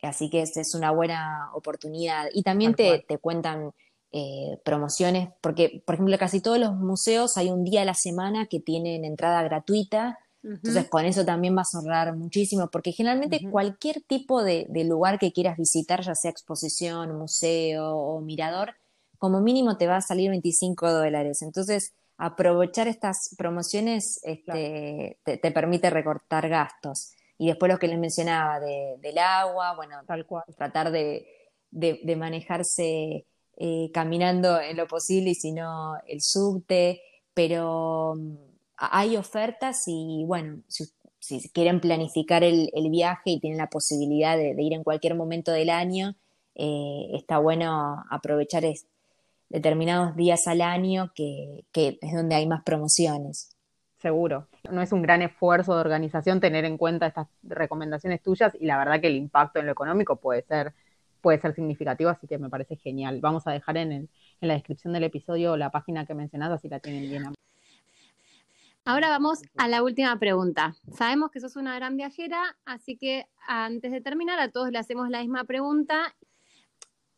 Así 0.02 0.28
que 0.28 0.42
es, 0.42 0.56
es 0.58 0.74
una 0.74 0.90
buena 0.90 1.50
oportunidad. 1.54 2.26
Y 2.32 2.42
también 2.42 2.74
te, 2.74 3.04
te, 3.08 3.18
cuentan 3.18 3.72
eh, 4.12 4.58
promociones, 4.64 5.28
porque, 5.40 5.82
por 5.84 5.96
ejemplo, 5.96 6.16
casi 6.16 6.40
todos 6.40 6.58
los 6.58 6.74
museos 6.74 7.36
hay 7.36 7.50
un 7.50 7.64
día 7.64 7.82
a 7.82 7.84
la 7.84 7.94
semana 7.94 8.46
que 8.46 8.60
tienen 8.60 9.04
entrada 9.04 9.42
gratuita, 9.42 10.18
entonces 10.42 10.88
con 10.88 11.04
eso 11.04 11.24
también 11.24 11.56
vas 11.56 11.74
a 11.74 11.78
ahorrar 11.78 12.14
muchísimo, 12.16 12.68
porque 12.70 12.92
generalmente 12.92 13.40
cualquier 13.50 14.00
tipo 14.02 14.44
de, 14.44 14.68
lugar 14.84 15.18
que 15.18 15.32
quieras 15.32 15.56
visitar, 15.56 16.02
ya 16.02 16.14
sea 16.14 16.30
exposición, 16.30 17.18
museo 17.18 17.96
o 17.96 18.20
mirador, 18.20 18.74
como 19.18 19.40
mínimo 19.40 19.76
te 19.76 19.88
va 19.88 19.96
a 19.96 20.00
salir 20.00 20.30
25 20.30 20.92
dólares. 20.92 21.42
Entonces, 21.42 21.94
aprovechar 22.16 22.86
estas 22.86 23.34
promociones 23.36 24.20
este, 24.22 25.18
te, 25.24 25.50
permite 25.50 25.90
recortar 25.90 26.48
gastos. 26.48 27.12
Y 27.38 27.48
después 27.48 27.72
lo 27.72 27.78
que 27.78 27.88
les 27.88 27.98
mencionaba 27.98 28.60
del 28.60 29.18
agua, 29.18 29.74
bueno, 29.74 29.96
Tal 30.06 30.26
cual. 30.26 30.44
tratar 30.56 30.92
de, 30.92 31.26
de 31.70 32.16
manejarse 32.16 33.26
eh, 33.56 33.90
caminando 33.92 34.60
en 34.60 34.76
lo 34.76 34.86
posible 34.86 35.30
y 35.30 35.34
si 35.34 35.52
no 35.52 35.94
el 36.06 36.20
subte, 36.20 37.00
pero 37.32 38.14
mm, 38.16 38.36
hay 38.76 39.16
ofertas 39.16 39.84
y 39.86 40.24
bueno, 40.26 40.62
si, 40.68 40.86
quieren 41.52 41.80
planificar 41.80 42.44
el, 42.44 42.70
viaje 42.90 43.30
y 43.30 43.40
tienen 43.40 43.58
la 43.58 43.68
posibilidad 43.68 44.36
de, 44.36 44.54
ir 44.58 44.74
en 44.74 44.84
cualquier 44.84 45.14
momento 45.14 45.52
del 45.52 45.70
año, 45.70 46.16
eh, 46.54 47.08
está 47.14 47.38
bueno 47.38 48.04
aprovechar 48.10 48.64
determinados 49.48 50.14
días 50.16 50.46
al 50.46 50.60
año 50.60 51.12
que, 51.14 51.64
que 51.72 51.98
es 52.00 52.14
donde 52.14 52.34
hay 52.36 52.46
más 52.46 52.62
promociones. 52.62 53.56
Seguro. 53.98 54.48
No 54.70 54.82
es 54.82 54.92
un 54.92 55.02
gran 55.02 55.22
esfuerzo 55.22 55.74
de 55.74 55.80
organización 55.80 56.40
tener 56.40 56.64
en 56.64 56.76
cuenta 56.76 57.06
estas 57.06 57.28
recomendaciones 57.42 58.22
tuyas 58.22 58.54
y 58.60 58.66
la 58.66 58.78
verdad 58.78 59.00
que 59.00 59.06
el 59.06 59.16
impacto 59.16 59.58
en 59.58 59.66
lo 59.66 59.72
económico 59.72 60.16
puede 60.16 60.42
ser 60.42 60.74
puede 61.26 61.40
ser 61.40 61.56
significativo, 61.56 62.08
así 62.08 62.28
que 62.28 62.38
me 62.38 62.48
parece 62.48 62.76
genial. 62.76 63.18
Vamos 63.20 63.48
a 63.48 63.50
dejar 63.50 63.76
en, 63.78 63.90
en 63.90 64.08
la 64.40 64.54
descripción 64.54 64.92
del 64.92 65.02
episodio 65.02 65.56
la 65.56 65.72
página 65.72 66.06
que 66.06 66.12
he 66.12 66.14
mencionado, 66.14 66.54
así 66.54 66.68
la 66.68 66.78
tienen 66.78 67.10
bien. 67.10 67.34
Ahora 68.84 69.08
vamos 69.08 69.42
a 69.56 69.66
la 69.66 69.82
última 69.82 70.16
pregunta. 70.20 70.76
Sabemos 70.92 71.32
que 71.32 71.40
sos 71.40 71.56
una 71.56 71.74
gran 71.74 71.96
viajera, 71.96 72.56
así 72.64 72.96
que 72.96 73.26
antes 73.48 73.90
de 73.90 74.00
terminar 74.00 74.38
a 74.38 74.52
todos 74.52 74.70
le 74.70 74.78
hacemos 74.78 75.10
la 75.10 75.18
misma 75.18 75.42
pregunta. 75.42 76.14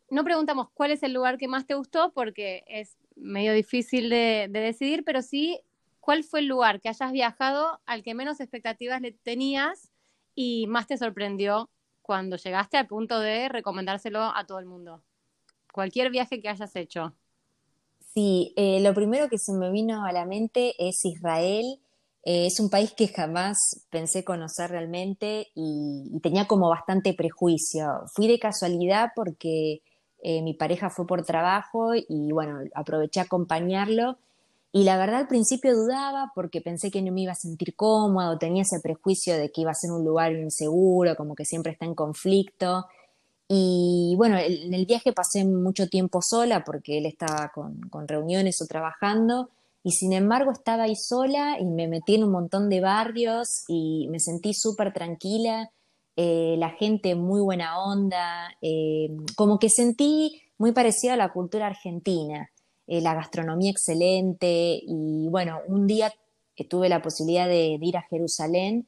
No 0.09 0.25
preguntamos 0.25 0.71
cuál 0.73 0.92
es 0.92 1.03
el 1.03 1.12
lugar 1.12 1.37
que 1.37 1.47
más 1.47 1.66
te 1.66 1.75
gustó 1.75 2.11
porque 2.14 2.64
es 2.66 2.97
medio 3.14 3.53
difícil 3.53 4.09
de 4.09 4.49
decidir, 4.51 5.05
pero 5.05 5.21
sí 5.21 5.61
cuál 6.01 6.25
fue 6.25 6.40
el 6.40 6.47
lugar 6.47 6.81
que 6.81 6.88
hayas 6.88 7.12
viajado 7.12 7.79
al 7.85 8.03
que 8.03 8.14
menos 8.14 8.40
expectativas 8.40 9.03
le 9.03 9.12
tenías 9.12 9.92
y 10.35 10.66
más 10.66 10.87
te 10.87 10.97
sorprendió 10.97 11.68
cuando 12.09 12.37
llegaste 12.37 12.79
al 12.79 12.87
punto 12.87 13.21
de 13.21 13.51
recomendárselo 13.51 14.23
a 14.35 14.47
todo 14.47 14.59
el 14.61 14.64
mundo? 14.64 15.03
Cualquier 15.71 16.11
viaje 16.11 16.40
que 16.40 16.49
hayas 16.49 16.75
hecho. 16.75 17.12
Sí, 18.14 18.55
eh, 18.57 18.81
lo 18.81 18.94
primero 18.94 19.29
que 19.29 19.37
se 19.37 19.53
me 19.53 19.71
vino 19.71 20.07
a 20.07 20.12
la 20.12 20.25
mente 20.25 20.73
es 20.79 21.05
Israel. 21.05 21.66
Eh, 22.25 22.47
es 22.47 22.61
un 22.61 22.71
país 22.71 22.94
que 22.94 23.09
jamás 23.09 23.87
pensé 23.90 24.25
conocer 24.25 24.71
realmente 24.71 25.49
y, 25.55 26.18
tenía 26.23 26.47
como 26.47 26.71
bastante 26.71 27.12
prejuicio. 27.12 27.87
Fui 28.14 28.27
de 28.27 28.38
casualidad 28.38 29.11
porque 29.14 29.83
eh, 30.23 30.40
mi 30.40 30.55
pareja 30.55 30.88
fue 30.88 31.07
por 31.07 31.27
trabajo 31.27 31.94
y 31.94 32.33
bueno, 32.33 32.61
aproveché 32.75 33.21
a 33.21 33.25
acompañarlo 33.25 34.16
y 34.71 34.85
la 34.85 34.99
verdad 34.99 35.21
al 35.21 35.29
principio 35.29 35.75
dudaba 35.75 36.31
porque 36.35 36.61
pensé 36.61 36.91
que 36.91 37.01
no 37.01 37.11
me 37.11 37.23
iba 37.23 37.33
a 37.33 37.37
sentir 37.37 37.75
cómodo, 37.75 38.39
tenía 38.39 38.63
ese 38.63 38.81
prejuicio 38.81 39.37
de 39.37 39.51
que 39.51 39.63
iba 39.63 39.71
a 39.71 39.75
ser 39.75 39.91
un 39.91 40.05
lugar 40.05 40.33
inseguro, 40.33 41.17
como 41.17 41.35
que 41.35 41.47
siempre 41.47 41.73
está 41.73 41.87
en 41.87 41.95
conflicto. 41.95 42.87
Y 43.49 44.15
bueno, 44.19 44.37
en 44.37 44.75
el 44.75 44.85
viaje 44.85 45.15
pasé 45.15 45.45
mucho 45.47 45.89
tiempo 45.89 46.21
sola 46.21 46.65
porque 46.65 46.99
él 46.99 47.07
estaba 47.07 47.51
con, 47.55 47.81
reuniones 48.07 48.61
o 48.61 48.67
trabajando 48.67 49.49
y 49.83 49.93
sin 49.93 50.13
embargo 50.13 50.53
estaba 50.53 50.83
ahí 50.83 50.97
sola 50.97 51.59
y 51.59 51.65
me 51.65 51.89
metí 51.89 52.17
en 52.17 52.25
un 52.25 52.31
montón 52.31 52.69
de 52.69 52.81
barrios 52.81 53.65
y 53.69 54.07
me 54.11 54.21
sentí 54.21 54.53
súper 54.53 54.93
tranquila, 54.93 55.71
eh, 56.17 56.57
la 56.59 56.71
gente 56.71 57.15
muy 57.15 57.41
buena 57.41 57.83
onda, 57.83 58.55
eh, 58.61 59.17
como 59.35 59.59
que 59.59 59.71
sentí 59.71 60.43
muy 60.59 60.73
parecido 60.73 61.15
a 61.15 61.17
la 61.17 61.33
cultura 61.33 61.69
argentina. 61.69 62.51
Eh, 62.88 63.03
la 63.03 63.14
gastronomía 63.14 63.70
excelente 63.70 64.81
y 64.83 65.29
bueno, 65.29 65.61
un 65.68 65.87
día 65.87 66.12
tuve 66.64 66.88
la 66.88 67.03
posibilidad 67.03 67.46
de, 67.46 67.79
ir 67.81 67.96
a 67.96 68.03
Jerusalén 68.03 68.87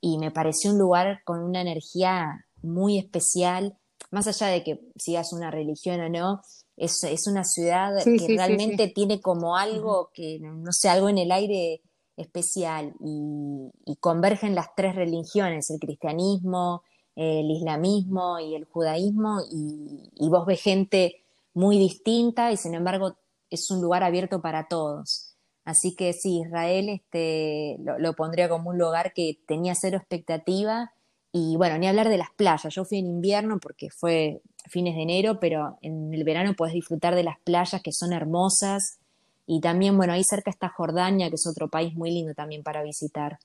y 0.00 0.18
me 0.18 0.30
pareció 0.30 0.70
un 0.72 0.78
lugar 0.78 1.22
con 1.24 1.42
una 1.42 1.60
energía 1.60 2.46
muy 2.62 2.98
especial, 2.98 3.76
más 4.10 4.26
allá 4.26 4.48
de 4.48 4.62
que 4.62 4.80
sigas 4.96 5.32
una 5.32 5.50
religión 5.50 6.00
o 6.00 6.08
no, 6.08 6.42
es, 6.76 7.02
es 7.04 7.26
una 7.26 7.44
ciudad 7.44 8.02
que 8.04 8.36
realmente 8.36 8.88
tiene 8.88 9.20
como 9.20 9.56
algo 9.56 10.10
que, 10.14 10.38
no 10.40 10.72
sé, 10.72 10.88
algo 10.88 11.08
en 11.08 11.18
el 11.18 11.32
aire 11.32 11.82
especial 12.16 12.94
y, 13.00 13.96
convergen 14.00 14.54
las 14.54 14.74
tres 14.74 14.94
religiones, 14.94 15.68
el 15.70 15.78
cristianismo, 15.78 16.82
el 17.16 17.50
islamismo 17.50 18.38
y 18.38 18.54
el 18.54 18.64
judaísmo 18.64 19.40
y, 19.50 20.10
y 20.14 20.28
vos 20.28 20.46
ves 20.46 20.62
gente 20.62 21.22
muy 21.52 21.78
distinta 21.78 22.52
y 22.52 22.56
sin 22.56 22.74
embargo 22.74 23.16
es 23.50 23.70
un 23.70 23.80
lugar 23.80 24.02
abierto 24.02 24.40
para 24.40 24.68
todos. 24.68 25.36
Así 25.64 25.94
que 25.94 26.12
sí, 26.12 26.40
Israel 26.40 26.88
este, 26.88 27.76
lo, 27.78 28.14
pondría 28.14 28.48
como 28.48 28.70
un 28.70 28.78
lugar 28.78 29.12
que 29.12 29.38
tenía 29.46 29.74
cero 29.74 29.98
expectativa 29.98 30.92
y 31.32 31.56
bueno, 31.56 31.78
ni 31.78 31.86
hablar 31.86 32.08
de 32.08 32.18
las 32.18 32.30
playas. 32.36 32.74
Yo 32.74 32.84
fui 32.84 32.98
en 32.98 33.06
invierno 33.06 33.58
porque 33.60 33.88
fue 33.90 34.42
fines 34.68 34.96
de 34.96 35.02
enero, 35.02 35.38
pero 35.38 35.78
en 35.82 36.12
el 36.12 36.24
verano 36.24 36.54
puedes 36.56 36.74
disfrutar 36.74 37.14
de 37.14 37.22
las 37.22 37.38
playas 37.40 37.82
que 37.82 37.92
son 37.92 38.12
hermosas 38.12 38.98
y 39.46 39.60
también, 39.60 39.96
bueno, 39.96 40.12
ahí 40.12 40.24
cerca 40.24 40.50
está 40.50 40.68
Jordania, 40.68 41.28
que 41.28 41.34
es 41.34 41.46
otro 41.46 41.68
país 41.68 41.94
muy 41.94 42.10
lindo 42.10 42.34
también 42.34 42.62
para 42.62 42.82
visitar. 42.82 43.38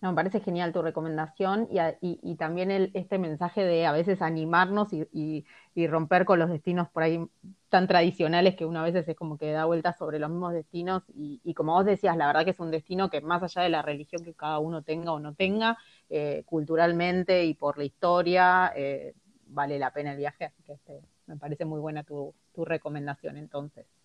No, 0.00 0.10
me 0.10 0.14
parece 0.14 0.38
genial 0.40 0.72
tu 0.72 0.80
recomendación 0.80 1.68
y, 1.70 2.36
también 2.36 2.70
este 2.94 3.18
mensaje 3.18 3.64
de 3.64 3.84
a 3.84 3.90
veces 3.90 4.22
animarnos 4.22 4.92
y, 4.92 5.44
romper 5.88 6.24
con 6.24 6.38
los 6.38 6.50
destinos 6.50 6.88
por 6.88 7.02
ahí 7.02 7.20
tan 7.68 7.88
tradicionales 7.88 8.54
que 8.56 8.64
uno 8.64 8.80
a 8.80 8.84
veces 8.84 9.08
es 9.08 9.16
como 9.16 9.38
que 9.38 9.50
da 9.50 9.64
vueltas 9.64 9.98
sobre 9.98 10.18
los 10.20 10.30
mismos 10.30 10.52
destinos 10.52 11.02
y, 11.14 11.52
como 11.54 11.72
vos 11.72 11.84
decías, 11.84 12.16
la 12.16 12.28
verdad 12.28 12.44
que 12.44 12.52
es 12.52 12.60
un 12.60 12.70
destino 12.70 13.10
que 13.10 13.20
más 13.20 13.42
allá 13.42 13.62
de 13.62 13.70
la 13.70 13.82
religión 13.82 14.24
que 14.24 14.34
cada 14.34 14.60
uno 14.60 14.82
tenga 14.82 15.12
o 15.12 15.18
no 15.18 15.34
tenga, 15.34 15.78
eh, 16.10 16.44
culturalmente 16.46 17.44
y 17.44 17.54
por 17.54 17.76
la 17.76 17.84
historia, 17.84 18.72
eh, 18.76 19.14
vale 19.46 19.80
la 19.80 19.92
pena 19.92 20.12
el 20.12 20.18
viaje, 20.18 20.44
así 20.44 20.62
que 20.62 20.74
este, 20.74 21.00
me 21.26 21.36
parece 21.36 21.64
muy 21.64 21.80
buena 21.80 22.04
tu 22.04 22.34
recomendación 22.56 23.36
entonces. 23.36 23.97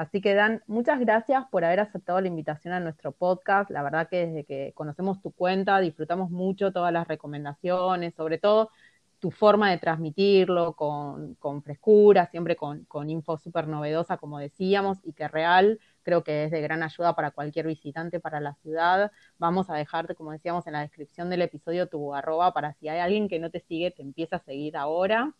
Así 0.00 0.22
que 0.22 0.32
Dan, 0.32 0.62
muchas 0.66 0.98
gracias 0.98 1.44
por 1.50 1.62
haber 1.62 1.78
aceptado 1.80 2.22
la 2.22 2.28
invitación 2.28 2.72
a 2.72 2.80
nuestro 2.80 3.12
podcast. 3.12 3.70
La 3.70 3.82
verdad 3.82 4.08
que 4.08 4.26
desde 4.26 4.44
que 4.46 4.72
conocemos 4.74 5.20
tu 5.20 5.30
cuenta 5.30 5.78
disfrutamos 5.78 6.30
mucho 6.30 6.72
todas 6.72 6.90
las 6.90 7.06
recomendaciones, 7.06 8.14
sobre 8.14 8.38
todo 8.38 8.70
tu 9.18 9.30
forma 9.30 9.70
de 9.70 9.76
transmitirlo 9.76 10.72
con, 10.74 11.36
frescura, 11.62 12.24
siempre 12.30 12.56
con, 12.56 13.10
info 13.10 13.36
súper 13.36 13.68
novedosa, 13.68 14.16
como 14.16 14.38
decíamos, 14.38 15.00
y 15.04 15.12
que 15.12 15.28
real 15.28 15.78
creo 16.02 16.24
que 16.24 16.44
es 16.44 16.50
de 16.50 16.62
gran 16.62 16.82
ayuda 16.82 17.14
para 17.14 17.30
cualquier 17.32 17.66
visitante 17.66 18.20
para 18.20 18.40
la 18.40 18.54
ciudad. 18.62 19.12
Vamos 19.36 19.68
a 19.68 19.74
dejarte, 19.74 20.14
como 20.14 20.32
decíamos 20.32 20.66
en 20.66 20.72
la 20.72 20.80
descripción 20.80 21.28
del 21.28 21.42
episodio, 21.42 21.88
tu 21.88 22.14
arroba 22.14 22.54
para 22.54 22.72
si 22.72 22.88
hay 22.88 23.00
alguien 23.00 23.28
que 23.28 23.38
no 23.38 23.50
te 23.50 23.60
sigue, 23.60 23.90
te 23.90 24.00
empieza 24.00 24.36
a 24.36 24.44
seguir 24.44 24.78
ahora. 24.78 25.34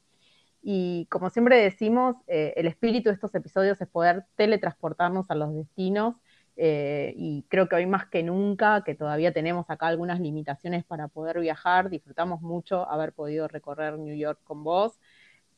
Y 0.62 1.06
como 1.10 1.30
siempre 1.30 1.56
decimos, 1.56 2.16
eh, 2.26 2.52
el 2.56 2.66
espíritu 2.66 3.08
de 3.08 3.14
estos 3.14 3.34
episodios 3.34 3.80
es 3.80 3.88
poder 3.88 4.26
teletransportarnos 4.36 5.30
a 5.30 5.34
los 5.34 5.54
destinos 5.54 6.16
eh, 6.62 7.14
y 7.16 7.44
creo 7.48 7.68
que 7.68 7.76
hoy 7.76 7.86
más 7.86 8.06
que 8.06 8.22
nunca, 8.22 8.82
que 8.84 8.94
todavía 8.94 9.32
tenemos 9.32 9.64
acá 9.70 9.86
algunas 9.86 10.20
limitaciones 10.20 10.84
para 10.84 11.08
poder 11.08 11.40
viajar, 11.40 11.88
disfrutamos 11.88 12.42
mucho 12.42 12.86
haber 12.90 13.14
podido 13.14 13.48
recorrer 13.48 13.98
New 13.98 14.14
York 14.14 14.40
con 14.44 14.62
vos. 14.62 14.98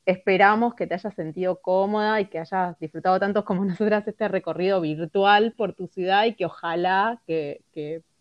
Esperamos 0.07 0.75
que 0.75 0.87
te 0.87 0.95
hayas 0.95 1.15
sentido 1.15 1.61
cómoda 1.61 2.21
y 2.21 2.27
que 2.27 2.39
hayas 2.39 2.79
disfrutado 2.79 3.19
tanto 3.21 3.45
como 3.45 3.65
nosotras 3.65 4.07
este 4.07 4.29
recorrido 4.29 4.81
virtual 4.81 5.55
por 5.57 5.75
tu 5.75 5.89
ciudad 5.89 6.25
y 6.27 6.35
que 6.35 6.47
ojalá 6.47 7.21
que, 7.27 7.65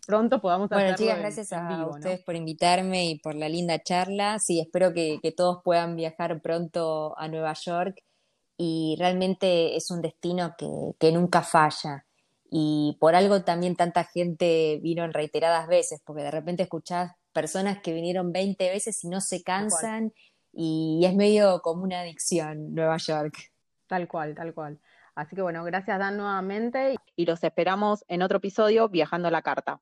pronto 0.06 0.40
podamos. 0.40 0.68
Bueno, 0.68 0.96
chicas, 0.96 1.18
gracias 1.18 1.52
a 1.52 1.86
ustedes 1.86 2.20
por 2.20 2.34
invitarme 2.34 3.06
y 3.06 3.18
por 3.18 3.34
la 3.34 3.48
linda 3.48 3.82
charla. 3.82 4.38
Sí, 4.38 4.60
espero 4.60 4.92
que, 4.92 5.18
que 5.22 5.32
todos 5.32 5.62
puedan 5.62 5.96
viajar 5.96 6.40
pronto 6.40 7.18
a 7.18 7.28
Nueva 7.28 7.54
York 7.54 8.02
y 8.56 8.96
realmente 8.98 9.76
es 9.76 9.90
un 9.90 10.02
destino 10.02 10.54
que, 10.56 10.68
que 10.98 11.12
nunca 11.12 11.42
falla 11.42 12.04
y 12.54 12.98
por 13.00 13.14
algo 13.14 13.42
también 13.44 13.76
tanta 13.76 14.04
gente 14.04 14.78
vino 14.82 15.04
en 15.04 15.14
reiteradas 15.14 15.68
veces, 15.68 16.02
porque 16.04 16.22
de 16.22 16.30
repente 16.30 16.62
escuchás 16.62 17.12
personas 17.32 17.80
que 17.80 17.94
vinieron 17.94 18.30
20 18.30 18.68
veces 18.68 19.02
y 19.04 19.08
no 19.08 19.22
se 19.22 19.42
cansan 19.42 20.12
y 20.52 21.00
es 21.06 21.14
medio 21.14 21.62
como 21.62 21.82
una 21.82 22.00
adicción 22.00 22.74
Nueva 22.74 22.98
York. 22.98 23.34
Tal 23.86 24.06
cual, 24.06 24.34
tal 24.34 24.52
cual. 24.52 24.78
Así 25.14 25.34
que 25.34 25.40
bueno, 25.40 25.64
gracias 25.64 25.98
Dan 25.98 26.18
nuevamente 26.18 26.96
y 27.16 27.24
los 27.24 27.42
esperamos 27.42 28.04
en 28.08 28.20
otro 28.20 28.36
episodio 28.36 28.90
Viajando 28.90 29.30
la 29.30 29.40
Carta. 29.40 29.80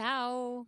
Chao. 0.00 0.64